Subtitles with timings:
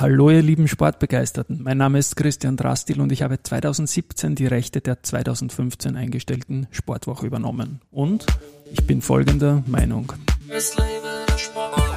[0.00, 4.80] Hallo ihr lieben Sportbegeisterten, mein Name ist Christian Drastil und ich habe 2017 die Rechte
[4.80, 7.82] der 2015 eingestellten Sportwoche übernommen.
[7.90, 8.24] Und
[8.72, 10.10] ich bin folgender Meinung.
[10.48, 11.89] Es lebe der Sport.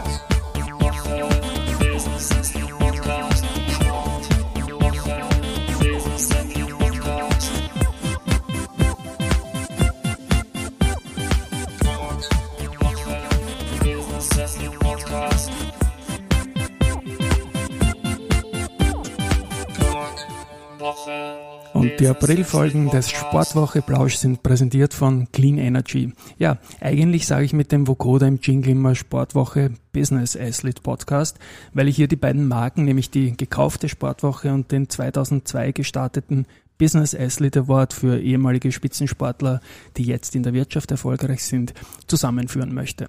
[21.74, 26.14] Und die Aprilfolgen des Sportwoche Plausch sind präsentiert von Clean Energy.
[26.38, 31.40] Ja, eigentlich sage ich mit dem Vokoda im Jingle immer Sportwoche Business Athlete Podcast,
[31.74, 36.46] weil ich hier die beiden Marken, nämlich die gekaufte Sportwoche und den 2002 gestarteten
[36.78, 39.62] Business Athlete Award für ehemalige Spitzensportler,
[39.98, 41.74] die jetzt in der Wirtschaft erfolgreich sind,
[42.08, 43.08] zusammenführen möchte.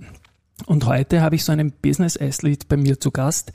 [0.67, 3.53] Und heute habe ich so einen Business Athlete bei mir zu Gast,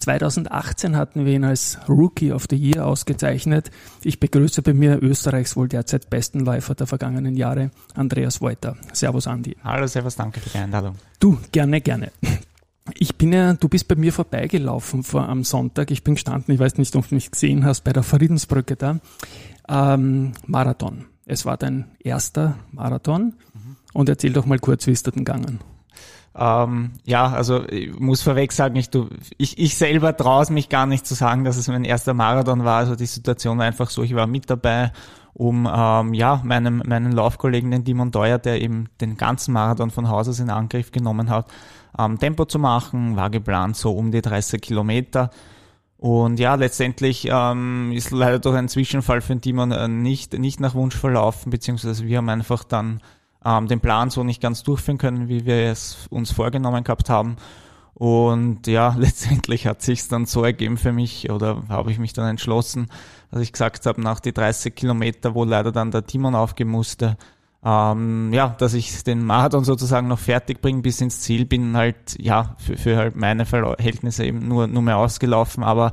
[0.00, 3.70] 2018 hatten wir ihn als Rookie of the Year ausgezeichnet.
[4.02, 8.76] Ich begrüße bei mir Österreichs wohl derzeit besten Läufer der vergangenen Jahre, Andreas Wolter.
[8.94, 9.56] Servus, Andi.
[9.62, 10.96] Hallo, servus, danke für die Einladung.
[11.18, 12.12] Du, gerne, gerne.
[12.94, 15.90] Ich bin ja, du bist bei mir vorbeigelaufen vor am Sonntag.
[15.90, 18.98] Ich bin gestanden, ich weiß nicht, ob du mich gesehen hast, bei der Friedensbrücke da.
[19.68, 21.04] Ähm, Marathon.
[21.26, 23.34] Es war dein erster Marathon.
[23.54, 23.76] Mhm.
[23.92, 25.60] Und erzähl doch mal kurz, wie ist das denn gegangen?
[26.34, 30.68] Ähm, ja, also ich muss vorweg sagen, ich, du, ich, ich selber traue es mich
[30.68, 32.78] gar nicht zu sagen, dass es mein erster Marathon war.
[32.78, 34.92] Also die Situation war einfach so, ich war mit dabei,
[35.32, 40.08] um ähm, ja meinem meinen Laufkollegen, den Dimon Deuer, der eben den ganzen Marathon von
[40.08, 41.50] Haus aus in Angriff genommen hat,
[41.98, 43.16] ähm, Tempo zu machen.
[43.16, 45.30] War geplant so um die 30 Kilometer.
[45.98, 50.58] Und ja, letztendlich ähm, ist leider durch einen Zwischenfall für den Timon äh, nicht, nicht
[50.58, 53.02] nach Wunsch verlaufen, beziehungsweise wir haben einfach dann
[53.44, 57.36] ähm, den Plan so nicht ganz durchführen können, wie wir es uns vorgenommen gehabt haben.
[57.94, 62.28] Und ja, letztendlich hat sich dann so ergeben für mich oder habe ich mich dann
[62.28, 62.88] entschlossen,
[63.30, 67.16] dass ich gesagt habe, nach die 30 Kilometer, wo leider dann der Timon aufgehen musste,
[67.62, 72.16] ähm, ja, dass ich den Marathon sozusagen noch fertig bringe bis ins Ziel, bin halt,
[72.18, 75.92] ja, für, für halt meine Verhältnisse eben nur, nur mehr ausgelaufen, aber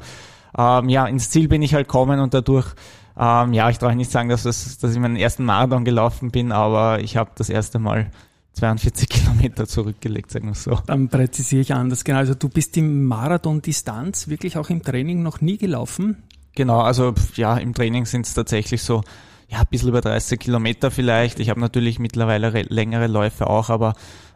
[0.57, 2.73] ähm, ja, ins Ziel bin ich halt kommen und dadurch
[3.19, 6.51] ähm, ja, ich traue nicht sagen, dass, das, dass ich meinen ersten Marathon gelaufen bin,
[6.51, 8.11] aber ich habe das erste Mal
[8.53, 10.79] 42 Kilometer zurückgelegt, sagen wir so.
[10.85, 12.03] Dann präzisiere ich anders.
[12.03, 16.23] Genau, also du bist die Marathon-Distanz wirklich auch im Training noch nie gelaufen?
[16.53, 19.03] Genau, also ja, im Training sind es tatsächlich so,
[19.47, 21.39] ja, ein bisschen über 30 Kilometer vielleicht.
[21.39, 23.94] Ich habe natürlich mittlerweile längere Läufe auch, aber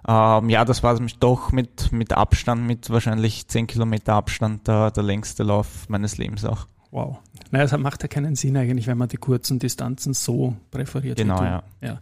[0.07, 5.03] ähm, ja, das war doch mit, mit Abstand, mit wahrscheinlich 10 Kilometer Abstand der, der
[5.03, 6.65] längste Lauf meines Lebens auch.
[6.91, 7.19] Wow.
[7.51, 11.17] Naja, es macht ja keinen Sinn eigentlich, wenn man die kurzen Distanzen so präferiert.
[11.17, 11.63] Genau, ja.
[11.81, 11.99] ja.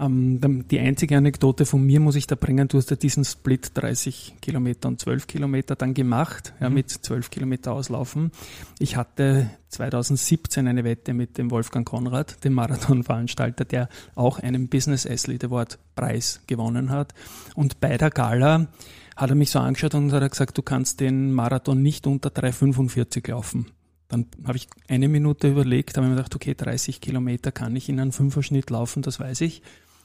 [0.00, 3.72] Ähm, die einzige Anekdote von mir muss ich da bringen, du hast ja diesen Split
[3.74, 6.76] 30 Kilometer und 12 Kilometer dann gemacht, ja, mhm.
[6.76, 8.32] mit 12 Kilometer auslaufen.
[8.78, 15.06] Ich hatte 2017 eine Wette mit dem Wolfgang Konrad, dem Marathonveranstalter, der auch einen Business
[15.06, 17.14] Athlete Award Preis gewonnen hat.
[17.54, 18.68] Und bei der Gala
[19.16, 23.30] hat er mich so angeschaut und hat gesagt, du kannst den Marathon nicht unter 3,45
[23.30, 23.66] laufen.
[24.10, 28.00] Dann habe ich eine Minute überlegt, habe mir gedacht, okay, 30 Kilometer kann ich in
[28.00, 29.62] einem Fünferschnitt laufen, das weiß ich.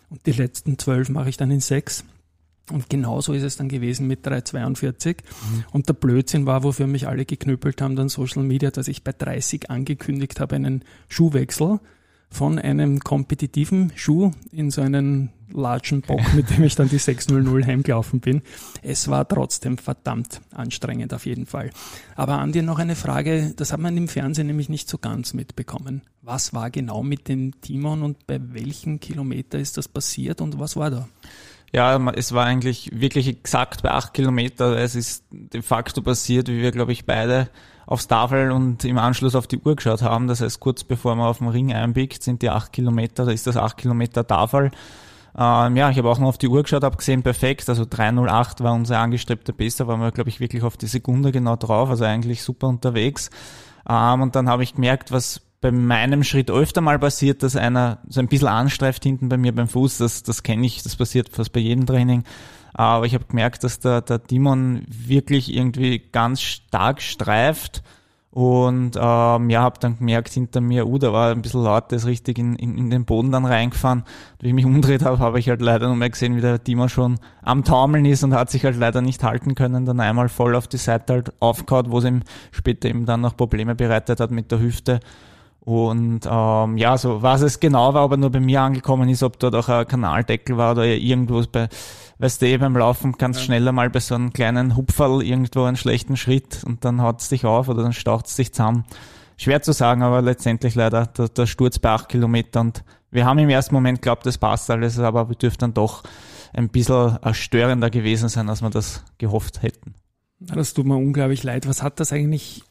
[0.09, 2.05] Und die letzten zwölf mache ich dann in sechs.
[2.71, 5.17] Und genauso ist es dann gewesen mit 342.
[5.17, 5.65] Mhm.
[5.71, 9.11] Und der Blödsinn war, wofür mich alle geknüppelt haben, dann Social Media, dass ich bei
[9.11, 11.79] 30 angekündigt habe, einen Schuhwechsel
[12.29, 17.65] von einem kompetitiven Schuh in so einen largen Bock, mit dem ich dann die 600
[17.65, 18.41] heimgelaufen bin.
[18.81, 21.69] Es war trotzdem verdammt anstrengend auf jeden Fall.
[22.15, 25.33] Aber an dir noch eine Frage, das hat man im Fernsehen nämlich nicht so ganz
[25.33, 26.01] mitbekommen.
[26.21, 30.75] Was war genau mit dem Timon und bei welchen Kilometer ist das passiert und was
[30.75, 31.07] war da?
[31.71, 34.77] Ja, es war eigentlich wirklich exakt bei acht Kilometer.
[34.77, 37.49] Es ist de facto passiert, wie wir, glaube ich, beide
[37.87, 40.27] aufs Tafel und im Anschluss auf die Uhr geschaut haben.
[40.27, 43.47] Das heißt, kurz bevor man auf den Ring einbiegt, sind die acht Kilometer, da ist
[43.47, 44.71] das acht Kilometer Tafel.
[45.37, 48.63] Ähm, ja, ich habe auch noch auf die Uhr geschaut, habe gesehen, perfekt, also 308
[48.63, 52.05] war unser angestrebter Besser, waren wir, glaube ich, wirklich auf die Sekunde genau drauf, also
[52.05, 53.29] eigentlich super unterwegs.
[53.87, 57.97] Ähm, und dann habe ich gemerkt, was bei meinem Schritt öfter mal passiert, dass einer
[58.07, 61.29] so ein bisschen anstreift hinten bei mir beim Fuß, das, das kenne ich, das passiert
[61.29, 62.23] fast bei jedem Training.
[62.77, 67.83] Aber ich habe gemerkt, dass der, der Dimon wirklich irgendwie ganz stark streift
[68.31, 71.99] und ähm, ja, habe dann gemerkt hinter mir, uh, da war ein bisschen laut, der
[71.99, 74.03] ist richtig in, in, in den Boden dann reingefahren.
[74.41, 76.89] Wie ich mich umdreht habe, habe ich halt leider noch mal gesehen, wie der Dimon
[76.89, 80.53] schon am Taumeln ist und hat sich halt leider nicht halten können, dann einmal voll
[80.57, 84.31] auf die Seite halt aufgehauen, wo es ihm später eben dann noch Probleme bereitet hat
[84.31, 84.99] mit der Hüfte.
[85.65, 89.23] Und ähm, ja, so was es genau war, ob er nur bei mir angekommen ist,
[89.23, 91.69] ob dort auch ein Kanaldeckel war oder irgendwo bei,
[92.19, 93.45] weißt du, eh, beim Laufen ganz ja.
[93.45, 97.29] schneller mal bei so einem kleinen Hupferl irgendwo einen schlechten Schritt und dann haut es
[97.29, 98.85] dich auf oder dann staucht es dich zusammen.
[99.37, 103.39] Schwer zu sagen, aber letztendlich leider der, der Sturz bei acht Kilometer und wir haben
[103.39, 106.03] im ersten Moment glaubt, das passt alles, aber wir dürften dann doch
[106.53, 109.95] ein bisschen störender gewesen sein, als wir das gehofft hätten.
[110.39, 111.67] Das tut mir unglaublich leid.
[111.67, 112.63] Was hat das eigentlich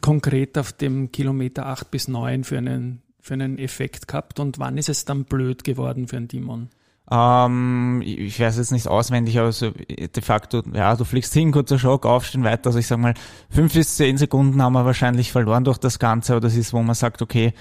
[0.00, 4.78] konkret auf dem Kilometer 8 bis 9 für einen, für einen Effekt gehabt und wann
[4.78, 6.68] ist es dann blöd geworden für einen Timon?
[7.10, 11.78] Ähm, ich weiß jetzt nicht auswendig, aber so de facto, ja, du fliegst hin, kurzer
[11.78, 12.66] Schock, aufstehen, weiter.
[12.66, 13.14] Also ich sag mal,
[13.48, 16.82] fünf bis zehn Sekunden haben wir wahrscheinlich verloren durch das Ganze, aber das ist, wo
[16.82, 17.54] man sagt, okay,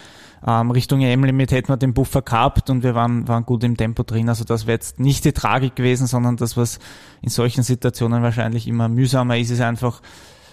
[0.45, 4.03] ähm, Richtung EM-Limit hätten wir den Buffer gehabt und wir waren, waren gut im Tempo
[4.03, 4.27] drin.
[4.27, 6.79] Also das wäre jetzt nicht die Tragik gewesen, sondern das, was
[7.21, 10.01] in solchen Situationen wahrscheinlich immer mühsamer ist, ist einfach,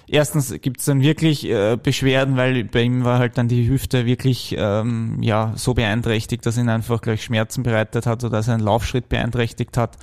[0.08, 4.06] erstens gibt es dann wirklich äh, Beschwerden, weil bei ihm war halt dann die Hüfte
[4.06, 9.08] wirklich ähm, ja so beeinträchtigt, dass ihn einfach gleich Schmerzen bereitet hat oder seinen Laufschritt
[9.08, 9.96] beeinträchtigt hat.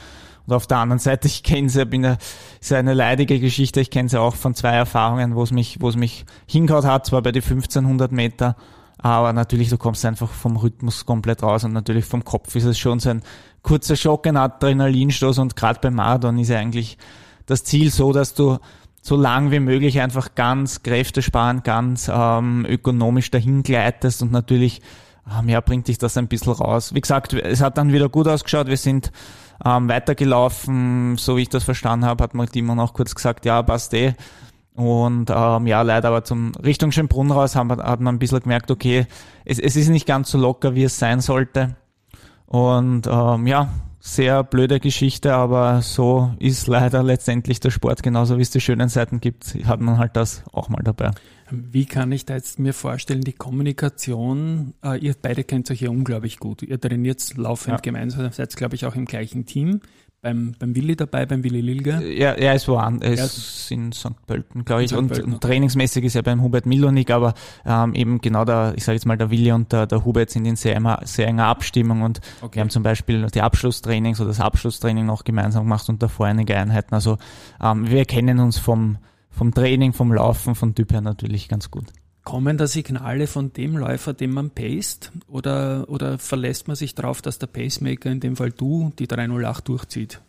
[0.47, 2.17] Und auf der anderen Seite, ich kenne sie, bin ja,
[2.59, 5.89] ist eine leidige Geschichte, ich kenne sie auch von zwei Erfahrungen, wo es mich, wo
[5.89, 8.55] es mich hingehaut hat, zwar bei die 1500 Meter,
[8.97, 12.77] aber natürlich, du kommst einfach vom Rhythmus komplett raus und natürlich vom Kopf ist es
[12.77, 13.23] schon so ein
[13.63, 16.97] kurzer Schock, ein Adrenalinstoß und gerade beim Marathon ist ja eigentlich
[17.45, 18.57] das Ziel so, dass du
[19.01, 24.81] so lang wie möglich einfach ganz kräftesparend, ganz ähm, ökonomisch dahin gleitest und natürlich
[25.39, 26.93] ähm, ja, bringt dich das ein bisschen raus.
[26.93, 28.67] Wie gesagt, es hat dann wieder gut ausgeschaut.
[28.67, 29.11] Wir sind
[29.65, 33.61] ähm, weitergelaufen, so wie ich das verstanden habe, hat mal Timon auch kurz gesagt, ja,
[33.63, 34.13] passt eh.
[34.73, 38.71] Und ähm, ja, leider aber zum Richtung Schönbrunn raus haben, hat man ein bisschen gemerkt,
[38.71, 39.05] okay,
[39.45, 41.75] es, es ist nicht ganz so locker, wie es sein sollte.
[42.45, 43.69] Und ähm, ja,
[44.01, 48.89] sehr blöde Geschichte, aber so ist leider letztendlich der Sport, genauso wie es die schönen
[48.89, 51.11] Seiten gibt, hat man halt das auch mal dabei.
[51.51, 55.89] Wie kann ich da jetzt mir vorstellen, die Kommunikation, äh, ihr beide kennt euch ja
[55.89, 56.63] unglaublich gut.
[56.63, 57.81] Ihr trainiert laufend ja.
[57.81, 59.81] gemeinsam, seid glaube ich auch im gleichen Team
[60.21, 62.01] beim, beim Willi dabei, beim Willi Lilger?
[62.01, 64.25] Ja, er ist woanders, er ist in St.
[64.27, 64.93] Pölten, glaube ich.
[64.93, 67.33] Und, und, trainingsmäßig ist er beim Hubert Milonik, aber
[67.65, 70.45] ähm, eben genau der, ich sage jetzt mal, der Willi und der, der Hubert sind
[70.45, 72.55] in sehr, sehr enger Abstimmung und okay.
[72.55, 76.55] wir haben zum Beispiel die Abschlusstrainings oder das Abschlusstraining noch gemeinsam gemacht und davor einige
[76.55, 76.93] Einheiten.
[76.93, 77.17] Also
[77.61, 78.97] ähm, wir kennen uns vom,
[79.31, 81.85] vom Training, vom Laufen, von Typ her natürlich ganz gut.
[82.23, 87.21] Kommen da Signale von dem Läufer, den man paced, oder, oder verlässt man sich darauf,
[87.21, 90.21] dass der Pacemaker, in dem Fall du, die 308 durchzieht?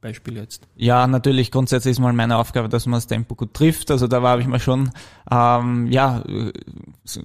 [0.00, 0.66] Beispiel jetzt.
[0.76, 3.90] Ja, natürlich, grundsätzlich ist mal meine Aufgabe, dass man das Tempo gut trifft.
[3.90, 4.90] Also da habe ich mir schon,
[5.30, 6.22] ähm, ja,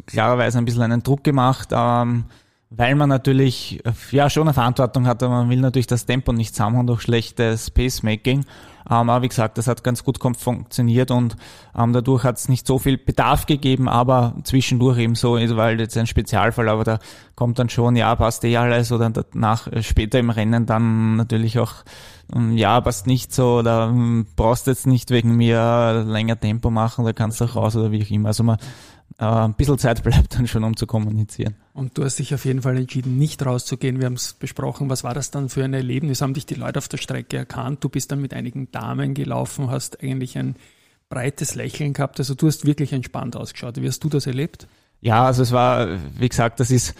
[0.06, 2.26] klarerweise ein bisschen einen Druck gemacht, ähm,
[2.70, 3.82] weil man natürlich,
[4.12, 7.72] ja, schon eine Verantwortung hat, aber man will natürlich das Tempo nicht zusammenhauen durch schlechtes
[7.72, 8.46] Pacemaking.
[8.90, 11.36] Ähm, aber wie gesagt, das hat ganz gut funktioniert und
[11.78, 15.98] ähm, dadurch hat es nicht so viel Bedarf gegeben, aber zwischendurch eben so, weil jetzt
[15.98, 17.00] ein Spezialfall, aber da
[17.36, 21.60] kommt dann schon, ja, passt eh alles oder danach äh, später im Rennen dann natürlich
[21.60, 21.74] auch,
[22.34, 27.04] ähm, ja, passt nicht so oder ähm, brauchst jetzt nicht wegen mir länger Tempo machen
[27.04, 28.30] oder kannst auch raus oder wie auch immer.
[28.30, 28.58] Also man
[29.20, 31.56] äh, ein bisschen Zeit bleibt dann schon, um zu kommunizieren.
[31.74, 34.00] Und du hast dich auf jeden Fall entschieden, nicht rauszugehen.
[34.00, 34.90] Wir haben es besprochen.
[34.90, 36.22] Was war das dann für ein Erlebnis?
[36.22, 37.84] Haben dich die Leute auf der Strecke erkannt?
[37.84, 40.56] Du bist dann mit einigen Damen gelaufen, hast eigentlich ein
[41.10, 42.20] breites Lächeln gehabt.
[42.20, 43.82] Also du hast wirklich entspannt ausgeschaut.
[43.82, 44.68] Wie hast du das erlebt?
[45.02, 45.88] Ja, also es war,
[46.18, 46.96] wie gesagt, das ist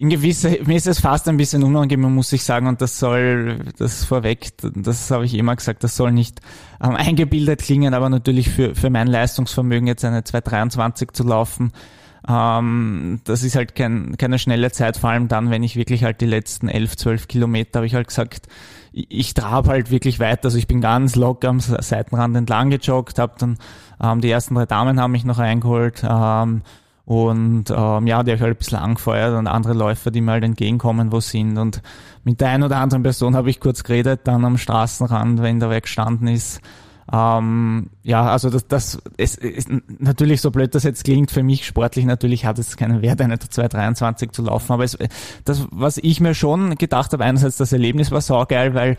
[0.00, 3.58] in gewisser, mir ist es fast ein bisschen unangenehm, muss ich sagen, und das soll,
[3.76, 6.40] das vorweg, das habe ich immer gesagt, das soll nicht
[6.82, 11.72] ähm, eingebildet klingen, aber natürlich für, für mein Leistungsvermögen jetzt eine 223 zu laufen,
[12.26, 16.22] ähm, das ist halt kein, keine schnelle Zeit, vor allem dann, wenn ich wirklich halt
[16.22, 18.48] die letzten 11, 12 Kilometer, habe ich halt gesagt,
[18.92, 23.18] ich, ich trab halt wirklich weiter, also ich bin ganz locker am Seitenrand entlang gejoggt,
[23.18, 23.58] habe dann,
[24.02, 26.62] ähm, die ersten drei Damen haben mich noch eingeholt, ähm,
[27.10, 30.44] und ähm, ja, die habe halt ein bisschen angefeuert und andere Läufer, die mir halt
[30.44, 31.58] entgegenkommen, wo sind.
[31.58, 31.82] Und
[32.22, 35.80] mit der einen oder anderen Person habe ich kurz geredet, dann am Straßenrand, wenn der
[35.80, 36.60] gestanden ist.
[37.12, 41.66] Ähm, ja, also das, das es ist natürlich so blöd, das jetzt klingt, für mich
[41.66, 44.70] sportlich natürlich hat es keinen Wert, eine 223 zu laufen.
[44.72, 44.96] Aber es,
[45.44, 48.96] das, was ich mir schon gedacht habe, einerseits das Erlebnis war saugeil, weil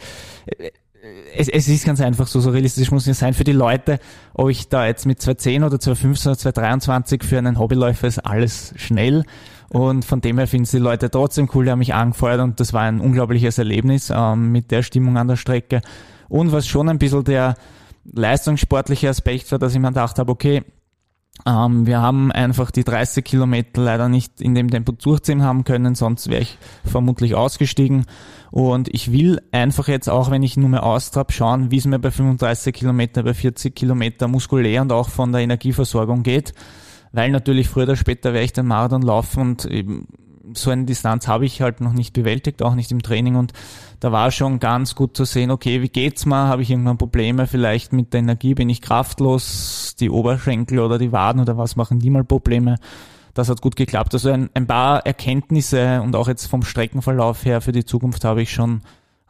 [1.36, 4.00] es, es ist ganz einfach so, so realistisch muss es sein für die Leute,
[4.34, 8.74] ob ich da jetzt mit 210 oder 215 oder 223 für einen Hobbyläufer ist alles
[8.76, 9.24] schnell.
[9.70, 12.60] Und von dem her finden es die Leute trotzdem cool, die haben mich angefeuert und
[12.60, 15.82] das war ein unglaubliches Erlebnis ähm, mit der Stimmung an der Strecke.
[16.28, 17.56] Und was schon ein bisschen der
[18.04, 20.64] leistungssportliche Aspekt war, dass ich mir gedacht habe, okay,
[21.46, 25.96] ähm, wir haben einfach die 30 Kilometer leider nicht in dem Tempo durchziehen haben können,
[25.96, 28.06] sonst wäre ich vermutlich ausgestiegen.
[28.52, 32.00] Und ich will einfach jetzt auch, wenn ich nur mehr austrab, schauen, wie es mir
[32.00, 36.54] bei 35 Kilometer, bei 40 Kilometer muskulär und auch von der Energieversorgung geht.
[37.14, 40.08] weil natürlich früher oder später werde ich den Marathon laufen und eben
[40.54, 43.54] so eine Distanz habe ich halt noch nicht bewältigt, auch nicht im Training und
[44.00, 46.48] da war schon ganz gut zu sehen, okay, wie geht's mal?
[46.48, 48.56] Habe ich irgendwann Probleme vielleicht mit der Energie?
[48.56, 49.96] Bin ich kraftlos?
[50.00, 52.78] Die Oberschenkel oder die Waden oder was machen die mal Probleme?
[53.34, 54.14] Das hat gut geklappt.
[54.14, 58.42] Also ein, ein paar Erkenntnisse und auch jetzt vom Streckenverlauf her für die Zukunft habe
[58.42, 58.82] ich schon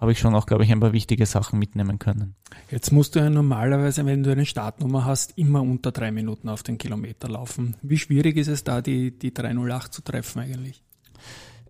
[0.01, 2.34] habe ich schon auch, glaube ich, ein paar wichtige Sachen mitnehmen können.
[2.72, 6.63] Jetzt musst du ja normalerweise, wenn du eine Startnummer hast, immer unter drei Minuten auf
[6.63, 7.75] den Kilometer laufen.
[7.84, 10.82] Wie schwierig ist es da, die, die 308 zu treffen eigentlich?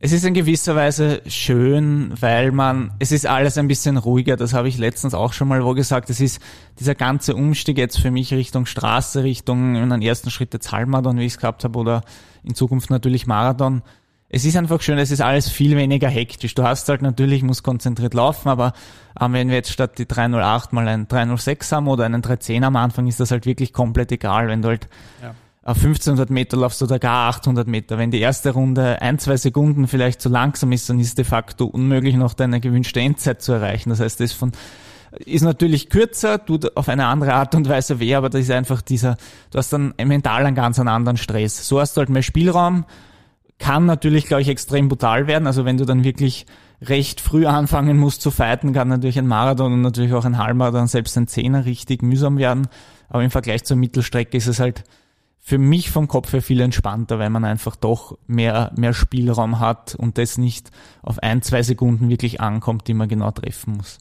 [0.04, 4.36] Es ist in gewisser Weise schön, weil man, es ist alles ein bisschen ruhiger.
[4.36, 6.10] Das habe ich letztens auch schon mal wo gesagt.
[6.10, 6.42] Es ist
[6.80, 11.20] dieser ganze Umstieg jetzt für mich Richtung Straße, Richtung in den ersten Schritt jetzt Halbmarathon,
[11.20, 12.02] wie ich es gehabt habe, oder
[12.44, 13.84] in Zukunft natürlich Marathon.
[14.28, 16.56] Es ist einfach schön, es ist alles viel weniger hektisch.
[16.56, 18.74] Du hast halt natürlich, musst konzentriert laufen, aber
[19.20, 22.76] ähm, wenn wir jetzt statt die 308 mal einen 306 haben oder einen 310 am
[22.76, 24.88] Anfang, ist das halt wirklich komplett egal, wenn du halt
[25.22, 28.00] ja 1500 Meter laufst oder gar 800 Meter.
[28.00, 31.66] Wenn die erste Runde ein, zwei Sekunden vielleicht zu langsam ist, dann ist de facto
[31.66, 33.90] unmöglich, noch deine gewünschte Endzeit zu erreichen.
[33.92, 34.54] Das heißt, das von,
[35.20, 38.82] ist natürlich kürzer, tut auf eine andere Art und Weise weh, aber das ist einfach
[38.82, 39.18] dieser,
[39.52, 41.68] du hast dann mental einen ganz anderen Stress.
[41.68, 42.86] So hast du halt mehr Spielraum,
[43.60, 45.46] kann natürlich, glaube ich, extrem brutal werden.
[45.46, 46.48] Also wenn du dann wirklich
[46.82, 50.88] recht früh anfangen musst zu fighten, kann natürlich ein Marathon und natürlich auch ein Halbmarathon,
[50.88, 52.68] selbst ein Zehner richtig mühsam werden.
[53.10, 54.84] Aber im Vergleich zur Mittelstrecke ist es halt
[55.44, 59.96] für mich vom Kopf her viel entspannter, weil man einfach doch mehr, mehr Spielraum hat
[59.96, 60.70] und das nicht
[61.02, 63.98] auf ein, zwei Sekunden wirklich ankommt, die man genau treffen muss.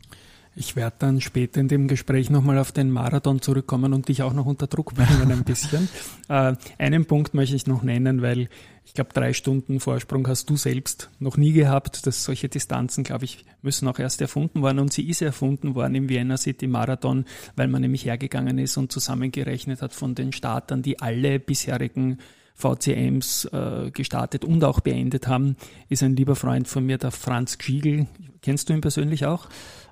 [0.56, 4.32] Ich werde dann später in dem Gespräch nochmal auf den Marathon zurückkommen und dich auch
[4.32, 5.88] noch unter Druck bringen ein bisschen.
[6.28, 8.48] äh, einen Punkt möchte ich noch nennen, weil
[8.84, 12.04] ich glaube, drei Stunden Vorsprung hast du selbst noch nie gehabt.
[12.06, 14.80] Dass solche Distanzen, glaube ich, müssen auch erst erfunden worden.
[14.80, 18.90] Und sie ist erfunden worden im Vienna City Marathon, weil man nämlich hergegangen ist und
[18.90, 22.18] zusammengerechnet hat von den Startern, die alle bisherigen
[22.60, 25.56] VCMs äh, gestartet und auch beendet haben,
[25.88, 28.06] ist ein lieber Freund von mir, der Franz Gschiegel.
[28.42, 29.48] Kennst du ihn persönlich auch?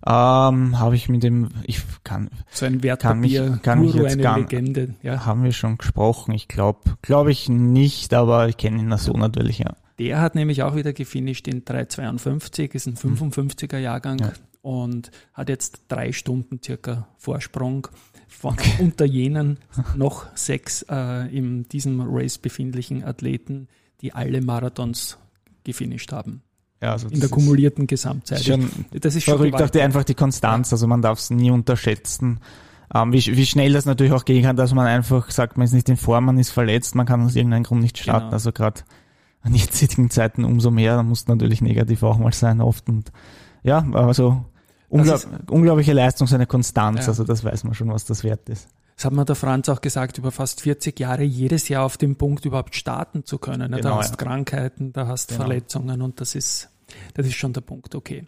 [0.07, 4.13] Ähm, habe ich mit dem, ich kann, so ein Wertpapier, kann mich, kann mich jetzt
[4.13, 4.95] eine gar, Legende.
[5.03, 5.27] Ja.
[5.27, 6.33] Haben wir schon gesprochen?
[6.33, 9.75] Ich glaube, glaube ich nicht, aber ich kenne ihn so natürlich, ja.
[9.99, 13.83] Der hat nämlich auch wieder gefinisht in 3,52, ist ein 55er hm.
[13.83, 14.33] Jahrgang ja.
[14.63, 17.89] und hat jetzt drei Stunden circa Vorsprung
[18.43, 18.73] okay.
[18.79, 19.59] unter jenen
[19.97, 23.69] noch sechs äh, in diesem Race befindlichen Athleten,
[24.01, 25.19] die alle Marathons
[25.65, 26.43] gefinisht haben.
[26.81, 28.45] Ja, also in der kumulierten Gesamtzeit.
[28.45, 31.51] Schon das ist schon verrückt auch die, einfach die Konstanz, also man darf es nie
[31.51, 32.41] unterschätzen.
[32.95, 35.73] Ähm, wie, wie schnell das natürlich auch gehen kann, dass man einfach sagt, man ist
[35.75, 38.27] nicht in Form, man ist verletzt, man kann aus irgendeinem Grund nicht starten.
[38.27, 38.33] Genau.
[38.33, 38.83] Also gerade
[39.43, 42.89] an jetzigen Zeiten umso mehr, da muss natürlich negativ auch mal sein oft.
[42.89, 43.13] Und
[43.63, 44.45] ja, also
[44.89, 47.09] unglaub, ist, unglaubliche Leistung, seine Konstanz, ja.
[47.09, 48.69] also das weiß man schon, was das wert ist.
[48.97, 52.17] Das hat mir der Franz auch gesagt, über fast 40 Jahre jedes Jahr auf dem
[52.17, 53.71] Punkt überhaupt starten zu können.
[53.71, 54.17] Genau, da hast ja.
[54.17, 55.43] Krankheiten, da hast genau.
[55.43, 56.69] Verletzungen und das ist,
[57.15, 57.95] das ist schon der Punkt.
[57.95, 58.25] Okay.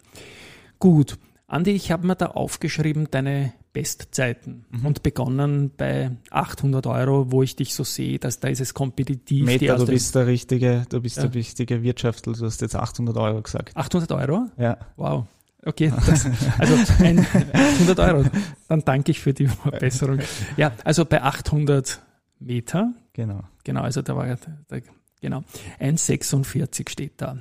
[0.79, 1.17] Gut.
[1.47, 4.85] Andi, ich habe mir da aufgeschrieben deine Bestzeiten mhm.
[4.85, 9.45] und begonnen bei 800 Euro, wo ich dich so sehe, dass da ist es kompetitiv.
[9.45, 11.23] Meter, du bist der richtige, du bist ja.
[11.23, 13.75] der richtige Wirtschaftler, du hast jetzt 800 Euro gesagt.
[13.75, 14.47] 800 Euro?
[14.57, 14.77] Ja.
[14.95, 15.25] Wow.
[15.63, 16.27] Okay, das,
[16.57, 18.25] also ein, 100 Euro.
[18.67, 20.19] Dann danke ich für die Verbesserung.
[20.57, 22.01] Ja, also bei 800
[22.39, 22.93] Meter.
[23.13, 23.43] Genau.
[23.63, 24.25] Genau, also da war
[24.67, 24.77] da,
[25.21, 25.43] genau
[25.79, 27.37] 1,46 steht da.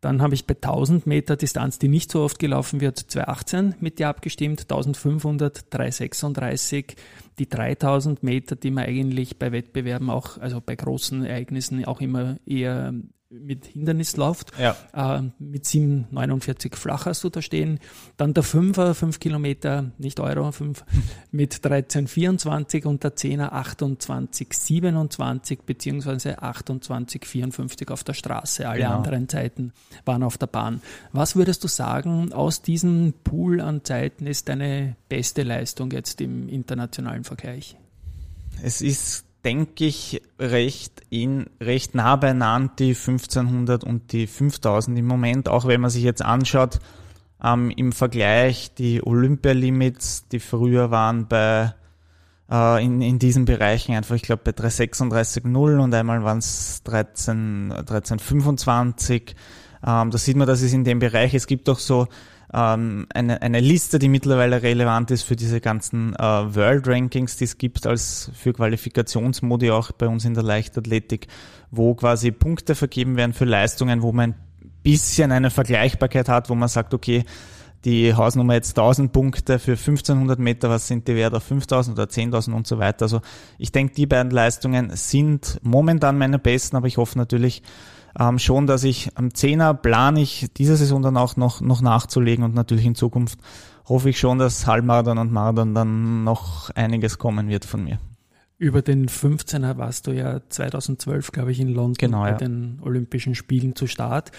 [0.00, 4.00] Dann habe ich bei 1000 Meter Distanz, die nicht so oft gelaufen wird, 2,18 mit
[4.00, 6.96] dir abgestimmt, 1500, 3,36.
[7.38, 12.38] Die 3000 Meter, die man eigentlich bei Wettbewerben auch, also bei großen Ereignissen auch immer
[12.44, 12.92] eher
[13.32, 14.52] mit Hindernis läuft.
[14.58, 14.76] Ja.
[14.92, 17.80] Äh, mit 7,49 flach hast du da stehen.
[18.16, 20.84] Dann der 5er, 5 Kilometer, nicht Euro, 5,
[21.30, 28.68] mit 13,24 und der 10er 28,27 beziehungsweise 28,54 auf der Straße.
[28.68, 28.96] Alle genau.
[28.96, 29.72] anderen Zeiten
[30.04, 30.80] waren auf der Bahn.
[31.12, 36.48] Was würdest du sagen, aus diesem Pool an Zeiten ist deine beste Leistung jetzt im
[36.48, 37.76] internationalen Vergleich?
[38.62, 45.06] Es ist denke ich, recht in, recht nah beieinander, die 1500 und die 5000 im
[45.06, 46.78] Moment, auch wenn man sich jetzt anschaut,
[47.42, 51.74] ähm, im Vergleich die Olympia-Limits, die früher waren bei,
[52.50, 57.72] äh, in, in diesen Bereichen einfach, ich glaube bei 336,0 und einmal waren es 13,
[57.72, 59.34] 1325.
[59.84, 62.06] Ähm, da sieht man, dass es in dem Bereich, es gibt auch so
[62.54, 67.44] ähm, eine, eine Liste, die mittlerweile relevant ist für diese ganzen äh, World Rankings, die
[67.44, 71.28] es gibt als für Qualifikationsmodi auch bei uns in der Leichtathletik,
[71.70, 74.36] wo quasi Punkte vergeben werden für Leistungen, wo man ein
[74.82, 77.24] bisschen eine Vergleichbarkeit hat, wo man sagt, okay,
[77.84, 82.08] die Hausnummer jetzt 1000 Punkte für 1500 Meter, was sind die wert auf 5000 oder
[82.08, 83.06] 10.000 und so weiter.
[83.06, 83.20] Also
[83.58, 87.62] ich denke, die beiden Leistungen sind momentan meine besten, aber ich hoffe natürlich
[88.18, 92.44] ähm, schon, dass ich am Zehner plane ich diese Saison dann auch noch, noch nachzulegen
[92.44, 93.38] und natürlich in Zukunft
[93.86, 97.98] hoffe ich schon, dass Halbmarathon und Marathon dann noch einiges kommen wird von mir.
[98.58, 102.36] Über den 15er warst du ja 2012, glaube ich, in London genau, bei ja.
[102.36, 104.30] den Olympischen Spielen zu Start.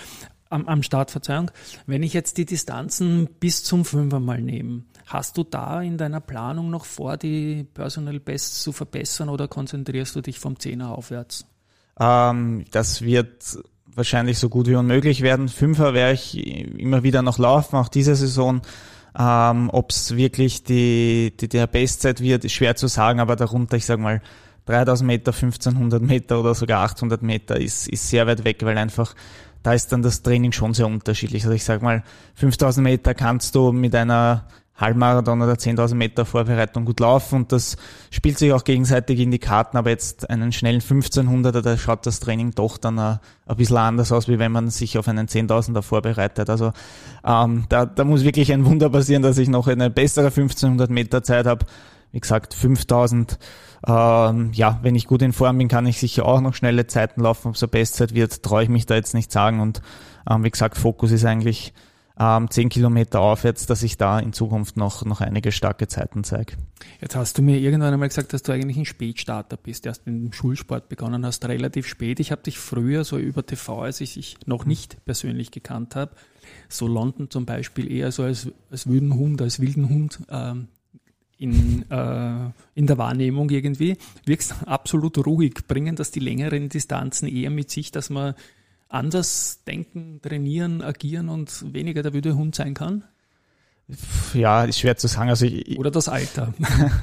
[0.50, 1.51] Am, am Start, Verzeihung.
[1.88, 6.22] Wenn ich jetzt die Distanzen bis zum Fünfer mal nehme, hast du da in deiner
[6.22, 11.46] Planung noch vor, die Personal Bests zu verbessern oder konzentrierst du dich vom Zehner aufwärts?
[12.00, 15.50] Ähm, das wird wahrscheinlich so gut wie unmöglich werden.
[15.50, 16.36] Fünfer werde ich
[16.78, 18.62] immer wieder noch laufen, auch diese Saison.
[19.18, 23.78] Ähm, Ob es wirklich die, die, der Bestzeit wird, ist schwer zu sagen, aber darunter,
[23.78, 24.22] ich sag mal,
[24.66, 29.14] 3000 Meter, 1500 Meter oder sogar 800 Meter ist, ist sehr weit weg, weil einfach
[29.62, 31.44] da ist dann das Training schon sehr unterschiedlich.
[31.44, 32.04] Also ich sag mal,
[32.36, 37.77] 5000 Meter kannst du mit einer Halbmarathon oder 10.000 Meter Vorbereitung gut laufen und das
[38.10, 42.20] spielt sich auch gegenseitig in die Karten, aber jetzt einen schnellen 1500er, da schaut das
[42.20, 45.84] Training doch dann ein, ein bisschen anders aus, wie wenn man sich auf einen 10.000er
[45.84, 46.50] vorbereitet.
[46.50, 46.74] Also
[47.24, 51.22] ähm, da, da muss wirklich ein Wunder passieren, dass ich noch eine bessere 1500 Meter
[51.22, 51.65] Zeit habe.
[52.12, 53.38] Wie gesagt, 5000,
[53.88, 57.22] ähm, ja, wenn ich gut in Form bin, kann ich sicher auch noch schnelle Zeiten
[57.22, 57.50] laufen.
[57.50, 59.82] Ob es eine Bestzeit wird, traue ich mich da jetzt nicht sagen und
[60.30, 61.74] ähm, wie gesagt, Fokus ist eigentlich
[62.20, 66.53] ähm, 10 Kilometer aufwärts, dass ich da in Zukunft noch, noch einige starke Zeiten zeige.
[67.01, 70.15] Jetzt hast du mir irgendwann einmal gesagt, dass du eigentlich ein Spätstarter bist, erst mit
[70.15, 72.20] dem Schulsport begonnen hast, relativ spät.
[72.20, 76.12] Ich habe dich früher so über TV, als ich dich noch nicht persönlich gekannt habe,
[76.70, 80.67] so London zum Beispiel eher so als, als wilden Hund, als wilden Hund ähm,
[81.38, 83.98] in, äh, in der Wahrnehmung irgendwie.
[84.25, 88.36] Wirkst absolut ruhig, bringen das die längeren Distanzen eher mit sich, dass man
[88.94, 93.04] anders denken, trainieren, agieren und weniger der wilde Hund sein kann?
[94.34, 95.30] Ja, ist schwer zu sagen.
[95.30, 96.54] Also ich, Oder das Alter.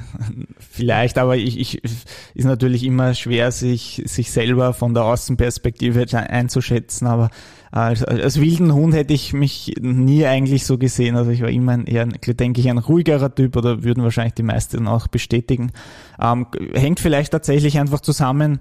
[0.59, 7.05] Vielleicht, aber ich, ich ist natürlich immer schwer, sich, sich selber von der Außenperspektive einzuschätzen.
[7.05, 7.29] Aber
[7.71, 11.15] als, als wilden Hund hätte ich mich nie eigentlich so gesehen.
[11.15, 14.43] Also ich war immer ein, eher, denke ich, ein ruhigerer Typ oder würden wahrscheinlich die
[14.43, 15.71] meisten auch bestätigen.
[16.19, 18.59] Ähm, hängt vielleicht tatsächlich einfach zusammen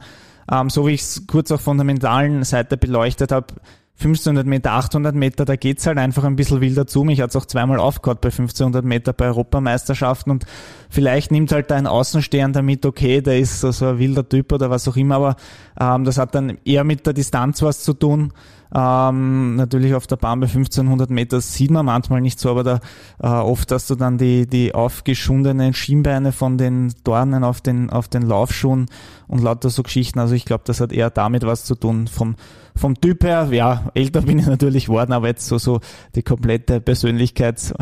[0.51, 3.55] ähm, so wie ich es kurz auch von der mentalen Seite beleuchtet habe,
[4.01, 7.05] 1500 Meter, 800 Meter, da geht's halt einfach ein bisschen wilder zu.
[7.05, 10.47] Mich hat's auch zweimal aufgehört bei 1500 Meter bei Europameisterschaften und
[10.89, 14.53] vielleicht nimmt halt da ein Außenstehender mit, okay, der ist so, so ein wilder Typ
[14.53, 15.37] oder was auch immer, aber
[15.79, 18.33] ähm, das hat dann eher mit der Distanz was zu tun.
[18.75, 22.81] Ähm, natürlich auf der Bahn bei 1500 Meter sieht man manchmal nicht so, aber da
[23.21, 28.09] äh, oft hast du dann die, die aufgeschundenen Schienbeine von den Dornen auf den, auf
[28.09, 28.87] den Laufschuhen
[29.27, 30.19] und lauter so Geschichten.
[30.19, 32.07] Also ich glaube, das hat eher damit was zu tun.
[32.07, 32.37] Vom,
[32.77, 35.81] vom Typ her, ja, älter bin ich natürlich worden, aber jetzt so, so
[36.15, 37.75] die komplette Persönlichkeits,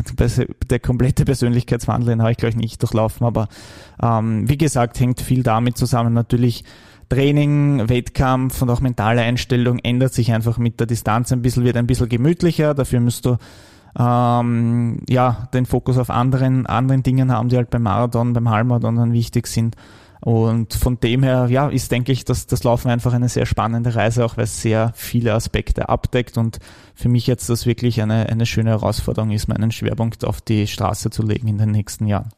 [0.70, 3.48] der komplette Persönlichkeitswandel, habe ich glaube ich nicht durchlaufen, aber
[4.03, 6.14] ähm, wie gesagt, hängt viel damit zusammen.
[6.14, 6.64] Natürlich
[7.09, 11.77] Training, Wettkampf und auch mentale Einstellung ändert sich einfach mit der Distanz ein bisschen, wird
[11.77, 12.75] ein bisschen gemütlicher.
[12.75, 13.37] Dafür musst du
[13.99, 18.97] ähm, ja den Fokus auf anderen, anderen Dingen haben, die halt beim Marathon, beim Halbmarathon
[18.97, 19.77] dann wichtig sind.
[20.21, 23.94] Und von dem her, ja, ist, denke ich, dass das Laufen einfach eine sehr spannende
[23.94, 26.59] Reise, auch weil es sehr viele Aspekte abdeckt und
[26.94, 31.11] für mich jetzt das wirklich eine, eine schöne Herausforderung ist, meinen Schwerpunkt auf die Straße
[31.11, 32.31] zu legen in den nächsten Jahren.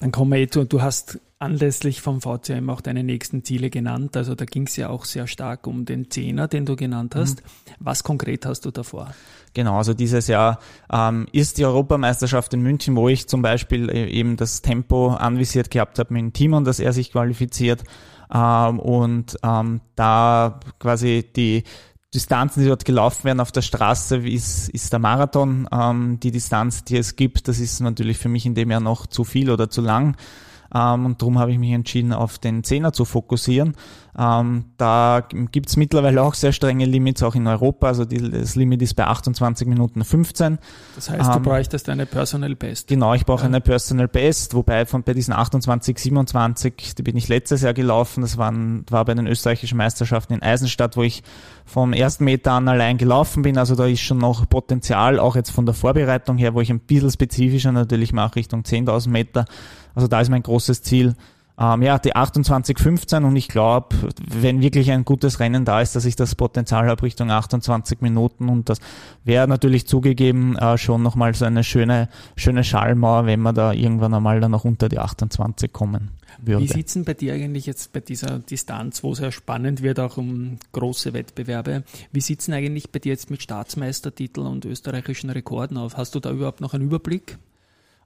[0.00, 4.16] Dann kommen wir eh zu, du hast anlässlich vom VCM auch deine nächsten Ziele genannt.
[4.16, 7.42] Also da ging es ja auch sehr stark um den Zehner, den du genannt hast.
[7.42, 7.74] Mhm.
[7.80, 9.14] Was konkret hast du davor?
[9.54, 10.60] Genau, also dieses Jahr
[10.92, 15.70] ähm, ist die Europameisterschaft in München, wo ich zum Beispiel e-, eben das Tempo anvisiert
[15.70, 17.84] gehabt habe mit Timon, dass er sich qualifiziert.
[18.32, 21.64] Ähm, und ähm, da quasi die
[22.12, 26.82] Distanzen, die dort gelaufen werden auf der Straße, ist, ist der Marathon ähm, die Distanz,
[26.82, 27.46] die es gibt.
[27.46, 30.16] Das ist natürlich für mich in dem Jahr noch zu viel oder zu lang.
[30.74, 33.74] Ähm, und darum habe ich mich entschieden, auf den Zehner zu fokussieren.
[34.18, 37.86] Ähm, da gibt's mittlerweile auch sehr strenge Limits, auch in Europa.
[37.86, 40.58] Also die, das Limit ist bei 28 Minuten 15.
[40.96, 42.88] Das heißt, du ähm, bräuchtest eine Personal Best.
[42.88, 43.46] Genau, ich brauche ja.
[43.46, 48.22] eine Personal Best, wobei von bei diesen 28, 27, die bin ich letztes Jahr gelaufen.
[48.22, 51.22] Das waren, war bei den österreichischen Meisterschaften in Eisenstadt, wo ich
[51.64, 53.58] vom ersten Meter an allein gelaufen bin.
[53.58, 56.80] Also da ist schon noch Potenzial, auch jetzt von der Vorbereitung her, wo ich ein
[56.80, 59.44] bisschen spezifischer natürlich mache, Richtung 10.000 Meter.
[59.94, 61.14] Also da ist mein großes Ziel,
[61.60, 63.94] ähm, ja, die 28,15 und ich glaube,
[64.26, 68.48] wenn wirklich ein gutes Rennen da ist, dass ich das Potenzial habe Richtung 28 Minuten
[68.48, 68.78] und das
[69.24, 74.14] wäre natürlich zugegeben äh, schon nochmal so eine schöne, schöne Schallmauer, wenn wir da irgendwann
[74.14, 76.12] einmal dann noch unter die 28 kommen.
[76.42, 76.62] Würde.
[76.62, 80.00] Wie sieht's denn bei dir eigentlich jetzt bei dieser Distanz, wo es ja spannend wird,
[80.00, 81.82] auch um große Wettbewerbe?
[82.12, 85.98] Wie sieht's denn eigentlich bei dir jetzt mit Staatsmeistertitel und österreichischen Rekorden auf?
[85.98, 87.36] Hast du da überhaupt noch einen Überblick?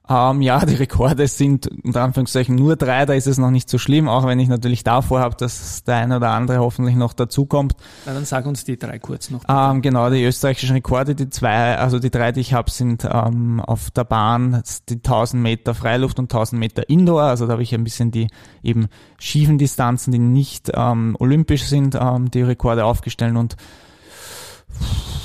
[0.07, 3.77] Ähm, ja, die Rekorde sind unter Anführungszeichen nur drei, da ist es noch nicht so
[3.77, 7.75] schlimm, auch wenn ich natürlich davor habe, dass der eine oder andere hoffentlich noch dazukommt.
[8.05, 9.41] Na, dann sag uns die drei kurz noch.
[9.49, 13.59] Ähm, genau, die österreichischen Rekorde, die zwei, also die drei, die ich habe, sind ähm,
[13.59, 17.73] auf der Bahn die 1000 Meter Freiluft und 1000 Meter Indoor, also da habe ich
[17.73, 18.27] ein bisschen die
[18.63, 18.87] eben
[19.17, 23.55] schiefen Distanzen, die nicht ähm, olympisch sind, ähm, die Rekorde aufgestellt und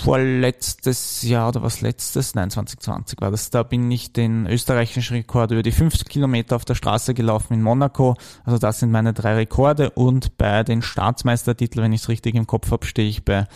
[0.03, 2.35] vorletztes Jahr oder was letztes?
[2.35, 3.51] Nein, 2020 war das.
[3.51, 7.63] Da bin ich den österreichischen Rekord über die 50 Kilometer auf der Straße gelaufen in
[7.63, 8.17] Monaco.
[8.45, 12.47] Also das sind meine drei Rekorde und bei den Staatsmeistertiteln, wenn ich es richtig im
[12.47, 13.47] Kopf habe, stehe ich bei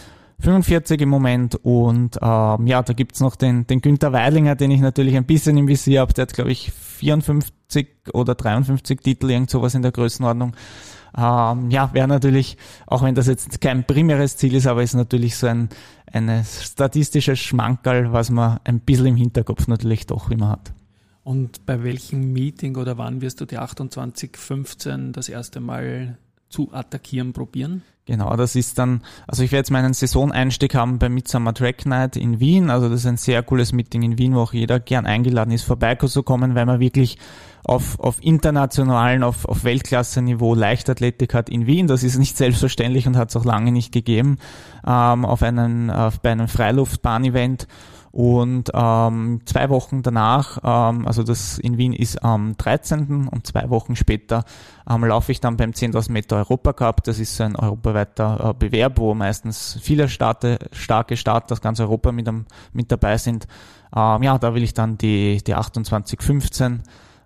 [0.40, 4.80] 45 im Moment und ähm, ja, da gibt's noch den, den Günther Weilinger, den ich
[4.80, 6.12] natürlich ein bisschen im Visier habe.
[6.12, 10.54] Der hat, glaube ich, 54 oder 53 Titel, irgend sowas in der Größenordnung.
[11.16, 15.36] Ähm, ja, wäre natürlich, auch wenn das jetzt kein primäres Ziel ist, aber ist natürlich
[15.36, 15.68] so ein
[16.14, 20.72] eine statistisches Schmankerl, was man ein bisschen im Hinterkopf natürlich doch immer hat.
[21.24, 27.32] Und bei welchem Meeting oder wann wirst du die 2815 das erste Mal zu attackieren
[27.32, 27.82] probieren?
[28.06, 32.16] Genau, das ist dann, also ich werde jetzt meinen Saisoneinstieg haben bei Midsummer Track Night
[32.16, 32.68] in Wien.
[32.68, 35.64] Also das ist ein sehr cooles Meeting in Wien, wo auch jeder gern eingeladen ist,
[35.64, 37.16] vorbeizukommen, weil man wirklich
[37.64, 41.86] auf, auf internationalen, auf, auf Weltklasse-Niveau Leichtathletik hat in Wien.
[41.86, 44.38] Das ist nicht selbstverständlich und hat es auch lange nicht gegeben
[44.86, 47.66] ähm, auf einen, auf, bei einem Freiluftbahn-Event.
[48.14, 53.26] Und ähm, zwei Wochen danach, ähm, also das in Wien ist am 13.
[53.26, 54.44] und zwei Wochen später
[54.88, 57.02] ähm, laufe ich dann beim 10.000 Meter Europacup.
[57.02, 62.12] Das ist ein europaweiter äh, Bewerb, wo meistens viele Starte, starke Starter aus ganz Europa
[62.12, 63.48] mit, am, mit dabei sind.
[63.96, 66.82] Ähm, ja, da will ich dann die, die 28.15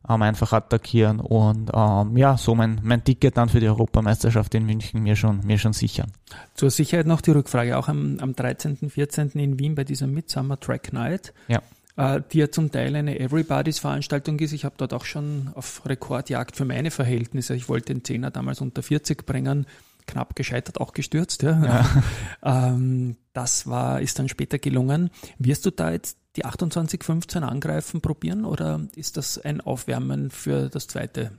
[0.09, 4.67] ähm, einfach attackieren und ähm, ja, so mein, mein Ticket dann für die Europameisterschaft in
[4.67, 6.13] München mir schon, mir schon sichern.
[6.55, 9.31] Zur Sicherheit noch die Rückfrage, auch am, am 13., 14.
[9.35, 11.33] in Wien bei dieser Midsummer Track Night.
[11.49, 11.63] Ja
[11.99, 14.53] äh, die ja zum Teil eine Everybody's-Veranstaltung ist.
[14.53, 17.55] Ich habe dort auch schon auf Rekordjagd für meine Verhältnisse.
[17.55, 19.67] Ich wollte den Zehner damals unter 40 bringen,
[20.09, 21.43] knapp gescheitert, auch gestürzt.
[21.43, 21.65] Ja.
[21.65, 22.03] ja.
[22.73, 25.11] ähm, das war, ist dann später gelungen.
[25.39, 30.89] Wirst du da jetzt die 28-15 angreifen probieren oder ist das ein Aufwärmen für das
[30.89, 31.33] zweite?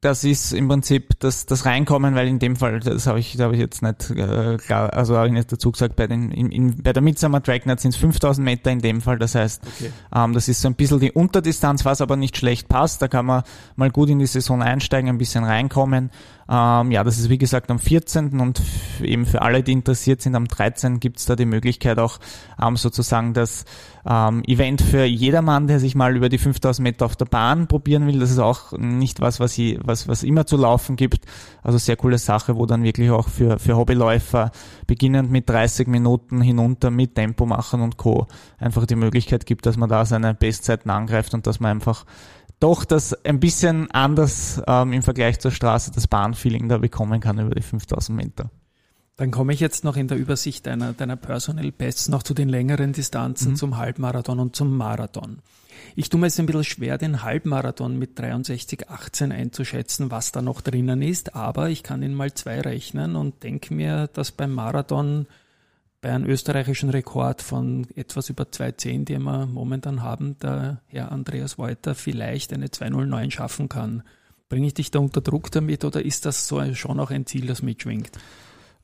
[0.00, 3.44] Das ist im Prinzip das, das Reinkommen, weil in dem Fall, das habe ich, da
[3.44, 6.52] habe ich jetzt nicht äh, klar, also habe ich nicht dazu gesagt, bei, den, in,
[6.52, 9.90] in, bei der Midsummer Dragnet sind es 5000 Meter in dem Fall, das heißt, okay.
[10.14, 13.26] ähm, das ist so ein bisschen die Unterdistanz, was aber nicht schlecht passt, da kann
[13.26, 13.42] man
[13.74, 16.12] mal gut in die Saison einsteigen, ein bisschen reinkommen
[16.50, 18.40] ähm, ja, das ist wie gesagt am 14.
[18.40, 18.62] und
[19.02, 20.98] eben für alle, die interessiert sind, am 13.
[20.98, 22.18] gibt's da die Möglichkeit auch
[22.60, 23.66] ähm, sozusagen das
[24.08, 28.06] ähm, Event für jedermann, der sich mal über die 5000 Meter auf der Bahn probieren
[28.06, 28.18] will.
[28.18, 31.26] Das ist auch nicht was, was, ich, was, was immer zu laufen gibt.
[31.62, 34.50] Also sehr coole Sache, wo dann wirklich auch für, für Hobbyläufer
[34.86, 38.26] beginnend mit 30 Minuten hinunter mit Tempo machen und Co.
[38.58, 42.06] einfach die Möglichkeit gibt, dass man da seine Bestzeiten angreift und dass man einfach
[42.60, 47.38] doch das ein bisschen anders ähm, im Vergleich zur Straße das Bahnfeeling da bekommen kann
[47.38, 48.50] über die 5000 Meter.
[49.16, 52.48] Dann komme ich jetzt noch in der Übersicht deiner, deiner Personal Bests noch zu den
[52.48, 53.56] längeren Distanzen, mhm.
[53.56, 55.38] zum Halbmarathon und zum Marathon.
[55.96, 60.60] Ich tue mir jetzt ein bisschen schwer, den Halbmarathon mit 63,18 einzuschätzen, was da noch
[60.60, 65.26] drinnen ist, aber ich kann ihn mal zwei rechnen und denke mir, dass beim Marathon
[66.00, 71.58] bei einem österreichischen Rekord von etwas über 2,10, den wir momentan haben, der Herr Andreas
[71.58, 74.02] Wolter vielleicht eine 2,09 schaffen kann.
[74.48, 77.46] Bringe ich dich da unter Druck damit oder ist das so schon auch ein Ziel,
[77.46, 78.10] das mitschwingt?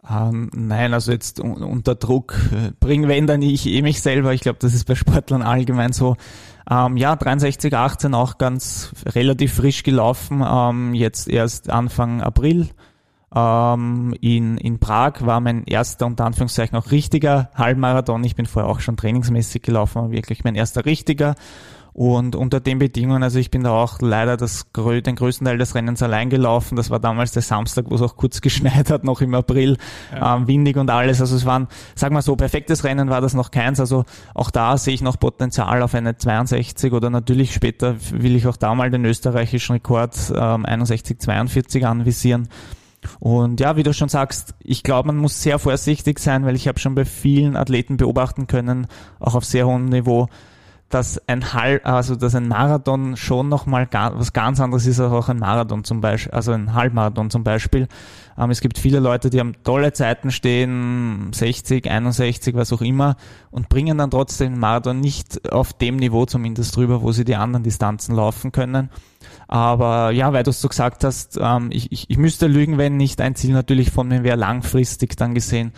[0.09, 4.35] Ähm, nein, also jetzt unter Druck äh, bringen wenn dann ich eh mich selber.
[4.35, 6.17] Ich glaube, das ist bei Sportlern allgemein so.
[6.71, 10.45] Ähm, ja, 63, 18 auch ganz relativ frisch gelaufen.
[10.47, 12.69] Ähm, jetzt erst Anfang April
[13.35, 18.23] ähm, in, in Prag war mein erster, unter Anführungszeichen, auch richtiger Halbmarathon.
[18.25, 21.35] Ich bin vorher auch schon trainingsmäßig gelaufen, aber wirklich mein erster richtiger.
[21.95, 25.77] Und unter den Bedingungen, also ich bin da auch leider das, den größten Teil des
[25.77, 26.75] Rennens allein gelaufen.
[26.75, 29.79] Das war damals der Samstag, wo es auch kurz geschneit hat, noch im April,
[30.13, 30.35] ja.
[30.35, 31.21] ähm, windig und alles.
[31.21, 33.79] Also es waren, sag mal so, perfektes Rennen war das noch keins.
[33.79, 38.49] Also auch da sehe ich noch Potenzial auf eine 62 oder natürlich später will ich
[38.49, 42.49] auch da mal den österreichischen Rekord ähm, 61, 42 anvisieren.
[43.21, 46.69] Und ja, wie du schon sagst, ich glaube, man muss sehr vorsichtig sein, weil ich
[46.69, 48.87] habe schon bei vielen Athleten beobachten können,
[49.21, 50.29] auch auf sehr hohem Niveau,
[50.95, 55.29] dass ein Halb, also dass ein Marathon schon nochmal was ganz anderes ist als auch
[55.29, 57.89] ein Marathon zum Beispiel, also ein Halbmarathon zum Beispiel.
[58.39, 63.17] Ähm, es gibt viele Leute, die haben tolle Zeiten stehen, 60, 61, was auch immer,
[63.51, 67.37] und bringen dann trotzdem den Marathon nicht auf dem Niveau zumindest drüber, wo sie die
[67.37, 68.91] anderen Distanzen laufen können.
[69.49, 72.97] Aber ja, weil du es so gesagt hast, ähm, ich, ich, ich müsste lügen, wenn
[72.97, 75.73] nicht ein Ziel natürlich von mir wäre, langfristig dann gesehen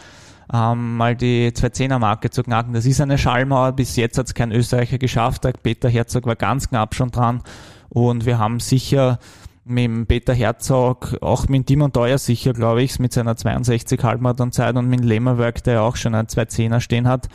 [0.52, 2.72] ähm, mal die 210er Marke zu knacken.
[2.72, 3.72] Das ist eine Schallmauer.
[3.72, 5.44] Bis jetzt hat es kein Österreicher geschafft.
[5.44, 7.42] Der Peter Herzog war ganz knapp schon dran.
[7.88, 9.18] Und wir haben sicher
[9.64, 14.76] mit dem Peter Herzog, auch mit Timon Teuer sicher, glaube ich, mit seiner 62 Halbmarathon-Zeit
[14.76, 17.28] und mit Lemmerwerk, der auch schon einen 210er stehen hat.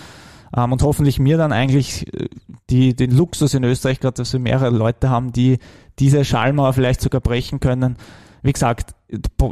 [0.55, 2.29] Ähm, und hoffentlich mir dann eigentlich äh,
[2.69, 5.59] die, den Luxus in Österreich, gerade dass wir mehrere Leute haben, die
[5.99, 7.97] diese Schallmauer vielleicht sogar brechen können,
[8.43, 8.95] wie gesagt,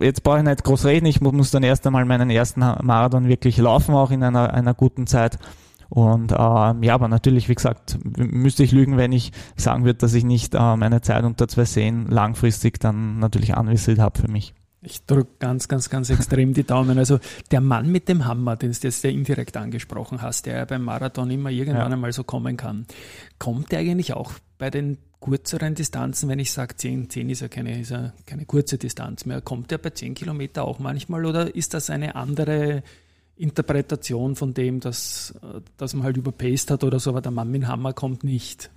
[0.01, 3.57] jetzt brauche ich nicht groß reden, ich muss dann erst einmal meinen ersten Marathon wirklich
[3.57, 5.37] laufen, auch in einer, einer guten Zeit.
[5.89, 10.13] Und ähm, ja, aber natürlich, wie gesagt, müsste ich lügen, wenn ich sagen würde, dass
[10.13, 14.53] ich nicht äh, meine Zeit unter zwei Seen langfristig dann natürlich anvisiert habe für mich.
[14.81, 16.97] Ich drücke ganz, ganz, ganz extrem die Daumen.
[16.97, 17.19] Also
[17.51, 21.29] der Mann mit dem Hammer, den du jetzt indirekt angesprochen hast, der ja beim Marathon
[21.31, 21.93] immer irgendwann ja.
[21.93, 22.85] einmal so kommen kann,
[23.39, 27.49] kommt der eigentlich auch bei den kürzeren Distanzen, wenn ich sage 10, 10 ist ja
[27.49, 31.53] keine, ist ja keine kurze Distanz mehr, kommt der bei 10 Kilometer auch manchmal oder
[31.53, 32.83] ist das eine andere
[33.35, 35.33] Interpretation von dem, dass,
[35.77, 38.69] dass man halt überpaced hat oder so, aber der Mann mit dem Hammer kommt nicht?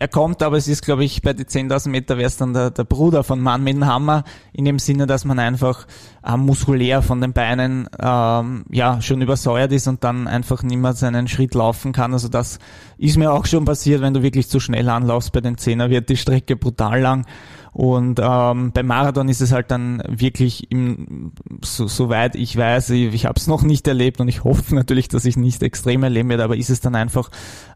[0.00, 2.70] Er kommt, aber es ist, glaube ich, bei den 10.000 Meter wäre es dann der,
[2.70, 5.86] der Bruder von Mann mit dem Hammer, in dem Sinne, dass man einfach
[6.24, 10.94] äh, muskulär von den Beinen ähm, ja schon übersäuert ist und dann einfach nicht mehr
[10.94, 12.14] seinen Schritt laufen kann.
[12.14, 12.58] Also das
[12.96, 16.08] ist mir auch schon passiert, wenn du wirklich zu schnell anlaufst bei den Zehner, wird
[16.08, 17.26] die Strecke brutal lang.
[17.72, 23.14] Und ähm, beim Marathon ist es halt dann wirklich, im, so, soweit ich weiß, ich,
[23.14, 26.28] ich habe es noch nicht erlebt und ich hoffe natürlich, dass ich nicht extrem erleben
[26.30, 27.30] werde, aber ist es dann einfach,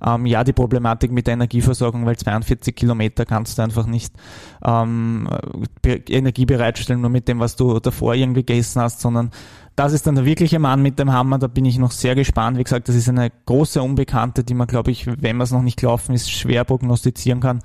[0.05, 4.15] ähm, ja, die Problematik mit der Energieversorgung, weil 42 Kilometer kannst du einfach nicht
[4.65, 5.29] ähm,
[5.85, 9.31] Energie bereitstellen, nur mit dem, was du davor irgendwie gegessen hast, sondern
[9.77, 12.59] das ist dann der wirkliche Mann mit dem Hammer, da bin ich noch sehr gespannt.
[12.59, 15.63] Wie gesagt, das ist eine große Unbekannte, die man, glaube ich, wenn man es noch
[15.63, 17.61] nicht gelaufen ist, schwer prognostizieren kann.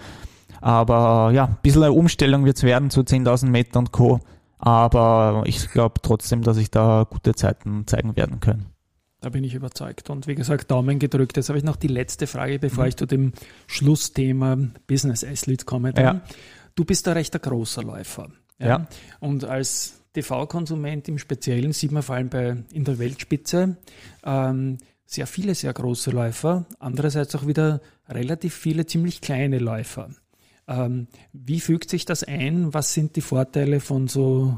[0.61, 4.19] Aber ja, ein bisschen eine Umstellung wird es werden zu 10.000 Meter und Co.
[4.57, 8.65] Aber ich glaube trotzdem, dass ich da gute Zeiten zeigen werden können.
[9.21, 10.09] Da bin ich überzeugt.
[10.09, 11.37] Und wie gesagt, Daumen gedrückt.
[11.37, 12.89] Jetzt habe ich noch die letzte Frage, bevor mhm.
[12.89, 13.33] ich zu dem
[13.67, 15.93] Schlussthema Business Athletes komme.
[15.97, 16.21] Ja.
[16.75, 18.29] Du bist ein rechter großer Läufer.
[18.59, 18.67] Ja.
[18.67, 18.87] ja.
[19.19, 23.77] Und als TV-Konsument im Speziellen sieht man vor allem bei, in der Weltspitze
[24.23, 30.09] ähm, sehr viele sehr große Läufer, andererseits auch wieder relativ viele ziemlich kleine Läufer.
[30.69, 32.73] Ähm, wie fügt sich das ein?
[32.73, 34.55] Was sind die Vorteile von so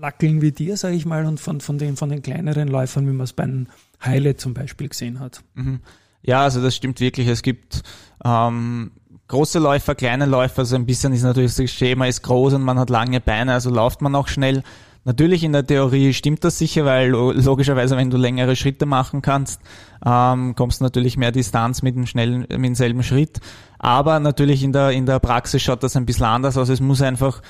[0.00, 3.12] Lackeln wie dir, sage ich mal, und von, von, den, von den kleineren Läufern, wie
[3.12, 3.66] man es beim
[4.02, 5.42] Heile zum Beispiel gesehen hat?
[5.54, 5.80] Mhm.
[6.22, 7.26] Ja, also das stimmt wirklich.
[7.26, 7.82] Es gibt
[8.24, 8.92] ähm,
[9.26, 10.64] große Läufer, kleine Läufer.
[10.64, 13.70] So ein bisschen ist natürlich das Schema ist groß und man hat lange Beine, also
[13.70, 14.62] läuft man auch schnell.
[15.04, 19.60] Natürlich in der Theorie stimmt das sicher, weil logischerweise, wenn du längere Schritte machen kannst,
[20.04, 23.40] ähm, kommst du natürlich mehr Distanz mit dem schnellen, mit demselben Schritt.
[23.78, 26.68] Aber natürlich in der, in der Praxis schaut das ein bisschen anders aus.
[26.68, 27.40] Es muss einfach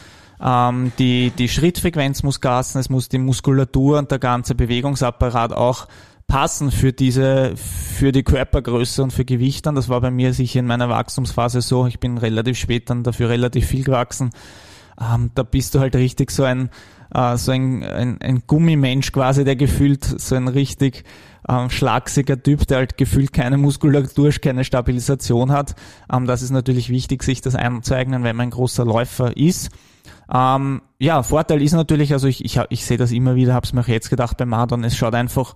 [0.40, 5.88] ähm, die, die Schrittfrequenz muss gassen, es muss die Muskulatur und der ganze Bewegungsapparat auch
[6.28, 9.74] passen für diese, für die Körpergröße und für Gewicht dann.
[9.74, 11.86] Das war bei mir sicher in meiner Wachstumsphase so.
[11.86, 14.30] Ich bin relativ spät dann dafür relativ viel gewachsen.
[15.00, 16.70] Ähm, da bist du halt richtig so ein,
[17.14, 21.04] äh, so ein, ein, ein Gummimensch quasi, der gefühlt so ein richtig
[21.48, 25.74] ähm, schlagsiger Typ, der halt gefühlt keine Muskulatur, keine Stabilisation hat.
[26.12, 29.70] Ähm, das ist natürlich wichtig, sich das einzueignen, wenn man ein großer Läufer ist.
[30.32, 33.72] Ähm, ja, Vorteil ist natürlich, also ich, ich, ich sehe das immer wieder, habe es
[33.72, 35.54] mir auch jetzt gedacht beim Marathon, es schaut einfach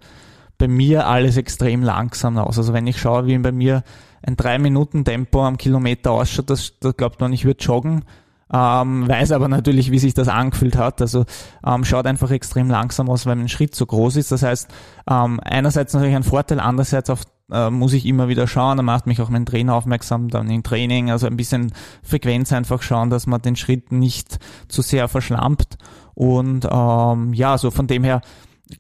[0.59, 2.59] bei mir alles extrem langsam aus.
[2.59, 3.83] Also wenn ich schaue, wie bei mir
[4.23, 8.05] ein 3-Minuten-Tempo am Kilometer ausschaut, das, das glaubt man, ich würde joggen
[8.53, 11.01] ähm, weiß aber natürlich, wie sich das angefühlt hat.
[11.01, 11.25] Also
[11.67, 14.33] ähm, schaut einfach extrem langsam aus, weil ein Schritt so groß ist.
[14.33, 14.69] Das heißt,
[15.11, 19.07] ähm, einerseits natürlich ein Vorteil, andererseits auf, äh, muss ich immer wieder schauen, da macht
[19.07, 23.27] mich auch mein Trainer aufmerksam, dann im Training, also ein bisschen Frequenz einfach schauen, dass
[23.27, 25.79] man den Schritt nicht zu sehr verschlampt.
[26.15, 28.21] Und ähm, ja, so von dem her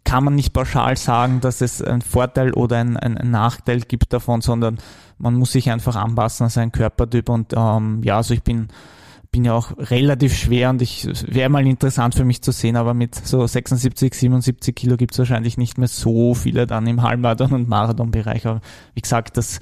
[0.04, 4.40] kann man nicht pauschal sagen, dass es einen Vorteil oder einen, einen Nachteil gibt davon,
[4.40, 4.78] sondern
[5.18, 8.68] man muss sich einfach anpassen an seinen Körpertyp und ähm, ja, also ich bin
[9.34, 12.94] bin ja auch relativ schwer und ich wäre mal interessant für mich zu sehen, aber
[12.94, 17.52] mit so 76, 77 Kilo gibt es wahrscheinlich nicht mehr so viele dann im Halbmarathon
[17.52, 18.46] und Marathonbereich.
[18.46, 18.60] Aber
[18.94, 19.58] wie gesagt, das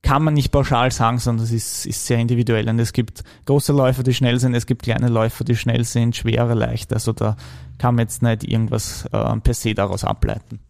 [0.00, 2.66] kann man nicht pauschal sagen, sondern es ist, ist sehr individuell.
[2.70, 6.16] Und es gibt große Läufer, die schnell sind, es gibt kleine Läufer, die schnell sind,
[6.16, 6.90] schwere, leicht.
[6.94, 7.36] Also da
[7.76, 10.60] kann man jetzt nicht irgendwas äh, per se daraus ableiten.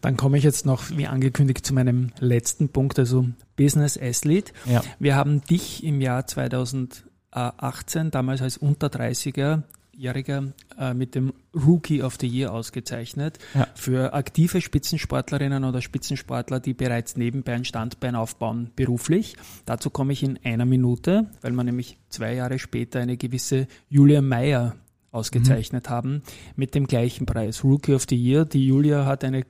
[0.00, 4.54] Dann komme ich jetzt noch, wie angekündigt, zu meinem letzten Punkt, also Business Athlete.
[4.64, 4.82] Ja.
[4.98, 6.26] Wir haben dich im Jahr
[7.34, 9.62] 2018, damals als unter 30er,
[9.96, 13.68] Jähriger äh, mit dem Rookie of the Year ausgezeichnet ja.
[13.74, 19.36] für aktive Spitzensportlerinnen oder Spitzensportler, die bereits nebenbei ein Standbein aufbauen beruflich.
[19.66, 24.20] Dazu komme ich in einer Minute, weil wir nämlich zwei Jahre später eine gewisse Julia
[24.20, 24.74] Meyer
[25.12, 25.90] ausgezeichnet mhm.
[25.90, 26.22] haben
[26.56, 28.44] mit dem gleichen Preis, Rookie of the Year.
[28.44, 29.44] Die Julia hat eine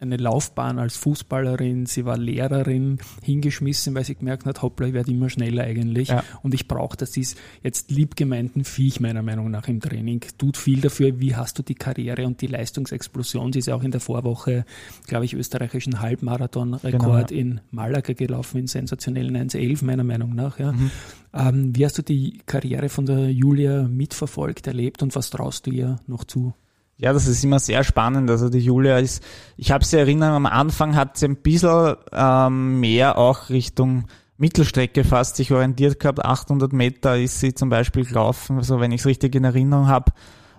[0.00, 5.10] eine Laufbahn als Fußballerin, sie war Lehrerin, hingeschmissen, weil sie gemerkt hat, hoppla, ich werde
[5.10, 6.24] immer schneller eigentlich ja.
[6.42, 10.24] und ich brauche das ist jetzt liebgemeinten Viech meiner Meinung nach im Training.
[10.38, 13.52] Tut viel dafür, wie hast du die Karriere und die Leistungsexplosion.
[13.52, 14.64] Sie ist ja auch in der Vorwoche,
[15.06, 17.26] glaube ich, österreichischen Halbmarathon-Rekord genau, ja.
[17.28, 20.58] in Malaga gelaufen, in sensationellen 1.11 meiner Meinung nach.
[20.58, 20.72] Ja.
[20.72, 20.90] Mhm.
[21.32, 25.70] Ähm, wie hast du die Karriere von der Julia mitverfolgt, erlebt und was traust du
[25.70, 26.54] ihr noch zu?
[27.00, 28.28] Ja, das ist immer sehr spannend.
[28.28, 29.24] Also die Julia ist,
[29.56, 34.04] ich habe sie erinnert, am Anfang hat sie ein bisschen ähm, mehr auch Richtung
[34.36, 36.22] Mittelstrecke fast sich orientiert gehabt.
[36.22, 40.12] 800 Meter ist sie zum Beispiel gelaufen, also wenn ich es richtig in Erinnerung habe.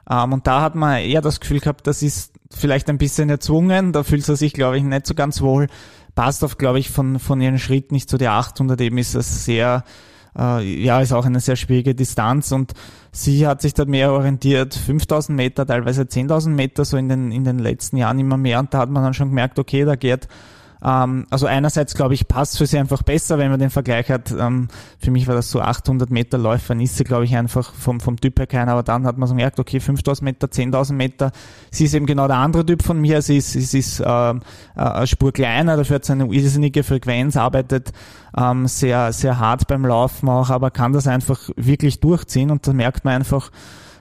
[0.10, 3.92] Ähm, und da hat man eher das Gefühl gehabt, das ist vielleicht ein bisschen erzwungen.
[3.92, 5.68] Da fühlt sie sich, glaube ich, nicht so ganz wohl.
[6.16, 8.82] Passt auf, glaube ich, von, von ihren Schritt nicht zu der 800.
[8.82, 9.84] Eben ist es sehr
[10.38, 12.74] äh, ja, ist auch eine sehr schwierige Distanz und
[13.12, 17.44] sie hat sich dort mehr orientiert, 5000 Meter, teilweise 10.000 Meter, so in den, in
[17.44, 18.60] den letzten Jahren immer mehr.
[18.60, 20.28] Und da hat man dann schon gemerkt, okay, da geht
[20.84, 24.32] ähm, also einerseits glaube ich, passt für sie einfach besser, wenn man den Vergleich hat.
[24.32, 24.68] Ähm,
[25.00, 28.20] für mich war das so 800 Meter Läufer, ist sie glaube ich einfach vom, vom
[28.20, 31.32] Typ her keiner, aber dann hat man so gemerkt, okay, 5000 Meter, 10.000 Meter,
[31.70, 34.34] sie ist eben genau der andere Typ von mir, sie ist, sie ist äh,
[34.76, 37.92] eine Spur kleiner, dafür hat sie eine irrsinnige Frequenz, arbeitet
[38.36, 42.74] ähm, sehr, sehr hart beim Laufen auch, aber kann das einfach wirklich durchziehen und da
[42.74, 43.52] merkt man einfach,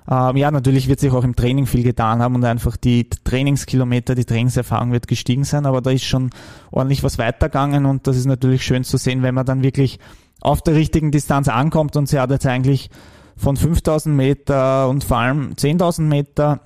[0.09, 4.15] ähm, ja, natürlich wird sich auch im Training viel getan haben und einfach die Trainingskilometer,
[4.15, 6.31] die Trainingserfahrung wird gestiegen sein, aber da ist schon
[6.71, 9.99] ordentlich was weitergegangen und das ist natürlich schön zu sehen, wenn man dann wirklich
[10.41, 12.91] auf der richtigen Distanz ankommt und sie hat jetzt eigentlich
[13.37, 16.61] von 5000 Meter und vor allem 10.000 Meter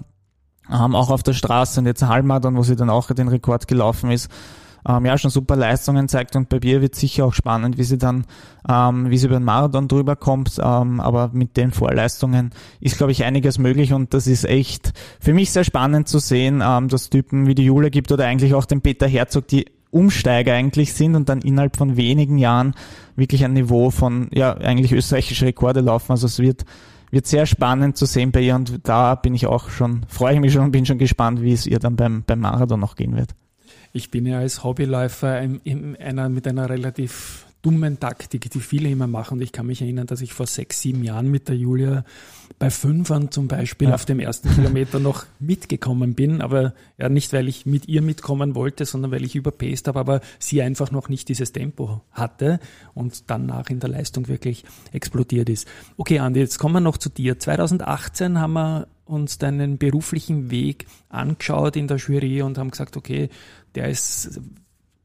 [0.71, 4.11] ähm, auch auf der Straße und jetzt Halbmarathon, wo sie dann auch den Rekord gelaufen
[4.11, 4.31] ist,
[4.87, 7.99] ähm, ja schon super Leistungen zeigt und bei mir wird sicher auch spannend, wie sie
[7.99, 8.25] dann,
[8.69, 10.59] ähm, wie sie über den Marathon drüber kommt.
[10.63, 15.33] Ähm, aber mit den Vorleistungen ist, glaube ich, einiges möglich und das ist echt für
[15.33, 18.67] mich sehr spannend zu sehen, ähm, dass Typen wie die Jule gibt oder eigentlich auch
[18.67, 22.75] den Peter Herzog, die Umsteiger eigentlich sind und dann innerhalb von wenigen Jahren
[23.15, 26.11] wirklich ein Niveau von, ja, eigentlich österreichische Rekorde laufen.
[26.11, 26.65] Also es wird,
[27.13, 30.41] wird sehr spannend zu sehen bei ihr und da bin ich auch schon, freue ich
[30.41, 33.15] mich schon und bin schon gespannt, wie es ihr dann beim, beim Marathon noch gehen
[33.15, 33.31] wird.
[33.97, 38.91] Ich bin ja als Hobbyläufer in, in einer, mit einer relativ dummen Taktik, die viele
[38.91, 39.35] immer machen.
[39.35, 42.05] Und ich kann mich erinnern, dass ich vor sechs, sieben Jahren mit der Julia
[42.59, 43.95] bei Fünfern zum Beispiel ja.
[43.95, 46.43] auf dem ersten Kilometer noch mitgekommen bin.
[46.43, 50.21] Aber ja, nicht, weil ich mit ihr mitkommen wollte, sondern weil ich überpaced habe, aber
[50.41, 52.59] sie einfach noch nicht dieses Tempo hatte
[52.95, 55.69] und danach in der Leistung wirklich explodiert ist.
[55.97, 57.39] Okay, Andi, jetzt kommen wir noch zu dir.
[57.39, 63.29] 2018 haben wir uns deinen beruflichen Weg angeschaut in der Jury und haben gesagt, okay,
[63.75, 64.41] der ist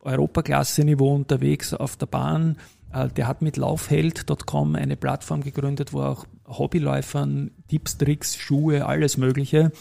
[0.01, 2.58] Europaklasse-Niveau unterwegs auf der Bahn.
[2.93, 9.17] Äh, der hat mit Laufheld.com eine Plattform gegründet, wo auch Hobbyläufern Tipps, Tricks, Schuhe, alles
[9.17, 9.71] Mögliche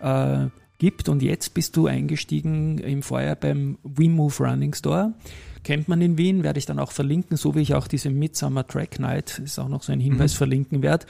[0.00, 0.46] äh,
[0.78, 1.08] gibt.
[1.08, 5.14] Und jetzt bist du eingestiegen im Vorjahr beim WeMove Running Store.
[5.64, 8.66] Kennt man in Wien, werde ich dann auch verlinken, so wie ich auch diese Midsummer
[8.66, 10.38] Track Night, ist auch noch so ein Hinweis, mhm.
[10.38, 11.06] verlinken werde.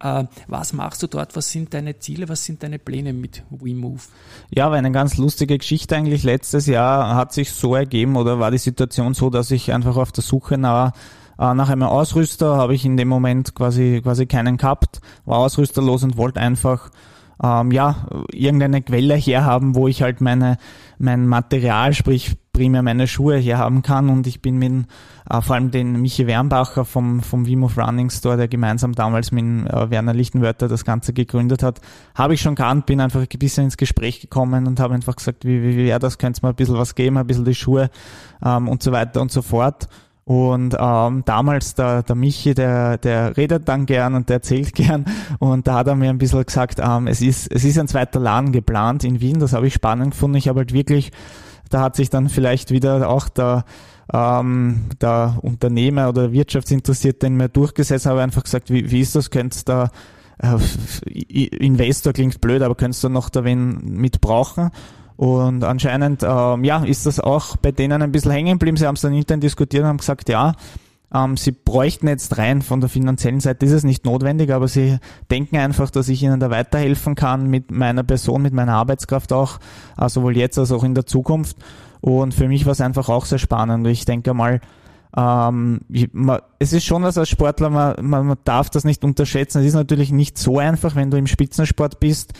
[0.00, 1.34] Äh, was machst du dort?
[1.36, 2.28] Was sind deine Ziele?
[2.28, 4.08] Was sind deine Pläne mit WeMove?
[4.50, 6.22] Ja, war eine ganz lustige Geschichte eigentlich.
[6.22, 10.12] Letztes Jahr hat sich so ergeben oder war die Situation so, dass ich einfach auf
[10.12, 10.92] der Suche nach
[11.38, 16.04] äh, nach einem Ausrüster habe ich in dem Moment quasi quasi keinen gehabt, war ausrüsterlos
[16.04, 16.90] und wollte einfach
[17.42, 20.58] ähm, ja irgendeine Quelle herhaben, wo ich halt meine
[20.98, 24.86] mein Material, sprich primär meine Schuhe herhaben kann und ich bin mit
[25.28, 29.32] äh, vor allem den Michi Wernbacher vom, vom Wim of Running Store, der gemeinsam damals
[29.32, 31.82] mit äh, Werner Lichtenwörter das Ganze gegründet hat,
[32.14, 35.44] habe ich schon gekannt, bin einfach ein bisschen ins Gespräch gekommen und habe einfach gesagt,
[35.44, 37.54] wie, wie, wie wäre das, könnte es mal ein bisschen was geben, ein bisschen die
[37.54, 37.90] Schuhe
[38.42, 39.88] ähm, und so weiter und so fort.
[40.26, 45.04] Und ähm, damals der, der Michi, der, der redet dann gern und der erzählt gern.
[45.38, 48.20] Und da hat er mir ein bisschen gesagt, ähm, es, ist, es ist ein zweiter
[48.20, 49.38] Laden geplant in Wien.
[49.38, 50.38] Das habe ich spannend gefunden.
[50.38, 51.12] Ich habe halt wirklich
[51.70, 53.64] da hat sich dann vielleicht wieder auch der,
[54.12, 59.30] ähm, der Unternehmer oder Wirtschaftsinteressierte in mir durchgesetzt, habe einfach gesagt, wie, wie ist das,
[59.30, 59.90] könntest da
[60.38, 60.56] äh,
[61.56, 64.70] Investor klingt blöd, aber könntest du noch da wen mit brauchen?
[65.16, 68.76] Und anscheinend, ähm, ja, ist das auch bei denen ein bisschen hängen geblieben.
[68.76, 70.54] Sie haben es dann intern diskutiert und haben gesagt, ja,
[71.14, 74.98] ähm, sie bräuchten jetzt rein von der finanziellen Seite, ist es nicht notwendig, aber sie
[75.30, 79.60] denken einfach, dass ich ihnen da weiterhelfen kann mit meiner Person, mit meiner Arbeitskraft auch,
[79.96, 81.56] äh, sowohl jetzt als auch in der Zukunft.
[82.00, 83.86] Und für mich war es einfach auch sehr spannend.
[83.86, 84.60] Ich denke mal,
[85.16, 89.04] ähm, ich, man, es ist schon was als Sportler, man, man, man darf das nicht
[89.04, 89.60] unterschätzen.
[89.60, 92.34] Es ist natürlich nicht so einfach, wenn du im Spitzensport bist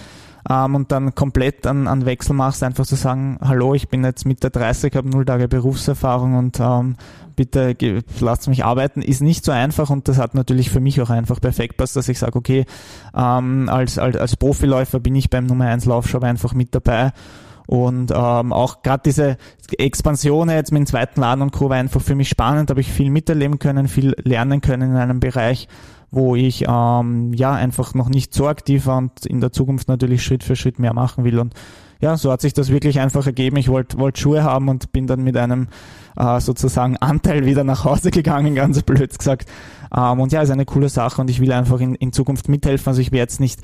[0.49, 4.27] ähm, und dann komplett an, an Wechsel machst, einfach zu sagen, hallo, ich bin jetzt
[4.27, 6.97] Mitte 30, habe null Tage Berufserfahrung und ähm,
[7.37, 7.77] bitte
[8.21, 11.41] lasst mich arbeiten, ist nicht so einfach und das hat natürlich für mich auch einfach
[11.41, 12.65] perfekt passt, dass ich sage, okay,
[13.15, 17.13] ähm, als, als, als Profiläufer bin ich beim Nummer 1 Laufshop einfach mit dabei.
[17.67, 19.39] Und ähm, auch gerade diese
[19.79, 21.71] Expansion jetzt mit dem zweiten Laden und Co.
[21.71, 25.19] war einfach für mich spannend, habe ich viel miterleben können, viel lernen können in einem
[25.19, 25.67] Bereich,
[26.15, 30.23] wo ich ähm, ja einfach noch nicht so aktiv war und in der Zukunft natürlich
[30.23, 31.39] Schritt für Schritt mehr machen will.
[31.39, 31.55] Und
[32.01, 33.57] ja, so hat sich das wirklich einfach ergeben.
[33.57, 35.69] Ich wollte wollt Schuhe haben und bin dann mit einem
[36.17, 39.49] äh, sozusagen Anteil wieder nach Hause gegangen, ganz blöd gesagt.
[39.97, 42.89] Ähm, und ja, ist eine coole Sache und ich will einfach in, in Zukunft mithelfen.
[42.89, 43.61] Also ich werde jetzt nicht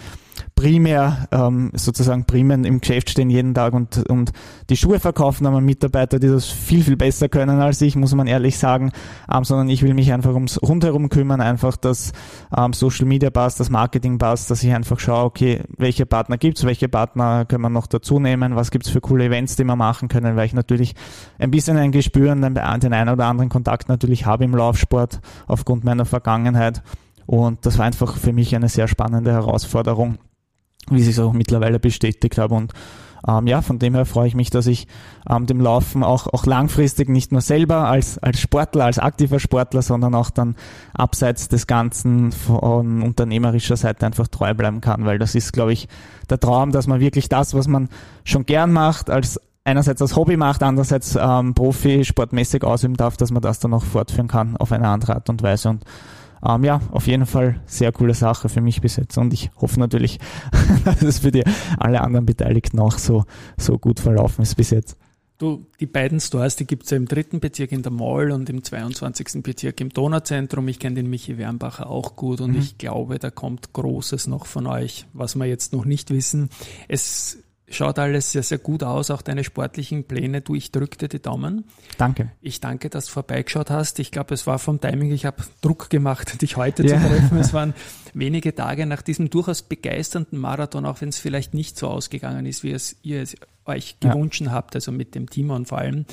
[0.54, 4.32] primär ähm, sozusagen primär im Geschäft stehen jeden Tag und, und
[4.68, 8.26] die Schuhe verkaufen, aber Mitarbeiter, die das viel, viel besser können als ich, muss man
[8.26, 8.92] ehrlich sagen,
[9.32, 12.12] ähm, sondern ich will mich einfach ums rundherum kümmern, einfach, dass
[12.56, 16.64] ähm, Social Media passt, das Marketing passt, dass ich einfach schaue, okay, welche Partner gibt's,
[16.64, 20.08] welche Partner können wir noch dazu nehmen, was gibt's für coole Events, die wir machen
[20.08, 20.94] können, weil ich natürlich
[21.38, 25.84] ein bisschen ein Gespür und den einen oder anderen Kontakt natürlich habe im Laufsport aufgrund
[25.84, 26.82] meiner Vergangenheit.
[27.26, 30.18] Und das war einfach für mich eine sehr spannende Herausforderung
[30.88, 32.54] wie sich auch mittlerweile bestätigt habe.
[32.54, 32.72] Und
[33.26, 34.86] ähm, ja, von dem her freue ich mich, dass ich
[35.28, 39.82] ähm, dem Laufen auch, auch langfristig nicht nur selber als, als Sportler, als aktiver Sportler,
[39.82, 40.56] sondern auch dann
[40.94, 45.88] abseits des Ganzen von unternehmerischer Seite einfach treu bleiben kann, weil das ist, glaube ich,
[46.30, 47.88] der Traum, dass man wirklich das, was man
[48.24, 49.38] schon gern macht, als
[49.70, 53.84] einerseits als Hobby macht, andererseits ähm, Profi sportmäßig ausüben darf, dass man das dann auch
[53.84, 55.70] fortführen kann auf eine andere Art und Weise.
[55.70, 55.84] Und
[56.46, 59.78] ähm, ja, auf jeden Fall sehr coole Sache für mich bis jetzt und ich hoffe
[59.78, 60.18] natürlich,
[60.84, 61.44] dass es für die
[61.78, 63.24] alle anderen Beteiligten auch so,
[63.56, 64.96] so gut verlaufen ist bis jetzt.
[65.38, 68.62] Du, die beiden Stores, die gibt's ja im dritten Bezirk in der Mall und im
[68.62, 69.42] 22.
[69.42, 70.68] Bezirk im Donauzentrum.
[70.68, 72.58] Ich kenne den Michi Wernbacher auch gut und mhm.
[72.58, 76.50] ich glaube, da kommt Großes noch von euch, was wir jetzt noch nicht wissen.
[76.88, 77.38] Es
[77.72, 80.40] Schaut alles sehr, sehr gut aus, auch deine sportlichen Pläne.
[80.40, 81.64] Du, ich drückte die Daumen.
[81.98, 82.32] Danke.
[82.40, 84.00] Ich danke, dass du vorbeigeschaut hast.
[84.00, 87.00] Ich glaube, es war vom Timing, ich habe Druck gemacht, dich heute ja.
[87.00, 87.38] zu treffen.
[87.38, 87.74] Es waren
[88.12, 92.64] wenige Tage nach diesem durchaus begeisternden Marathon, auch wenn es vielleicht nicht so ausgegangen ist,
[92.64, 94.50] wie es ihr es euch gewünscht ja.
[94.50, 96.06] habt, also mit dem Timon vor allem.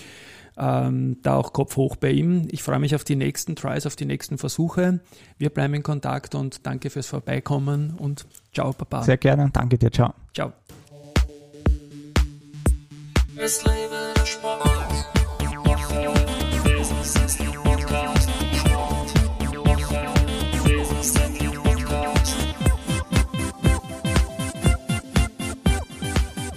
[0.60, 2.48] Ähm, da auch Kopf hoch bei ihm.
[2.52, 5.00] Ich freue mich auf die nächsten Tries, auf die nächsten Versuche.
[5.40, 9.02] Wir bleiben in Kontakt und danke fürs Vorbeikommen und ciao, Papa.
[9.02, 10.14] Sehr gerne, danke dir, ciao.
[10.36, 10.54] Ciao.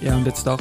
[0.00, 0.60] Ja, und jetzt auch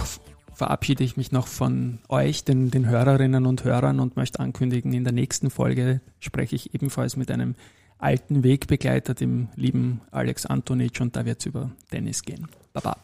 [0.53, 5.05] verabschiede ich mich noch von euch, den, den Hörerinnen und Hörern, und möchte ankündigen, in
[5.05, 7.55] der nächsten Folge spreche ich ebenfalls mit einem
[7.97, 12.47] alten Wegbegleiter, dem lieben Alex Antonic, und da wird es über Tennis gehen.
[12.73, 12.97] Baba.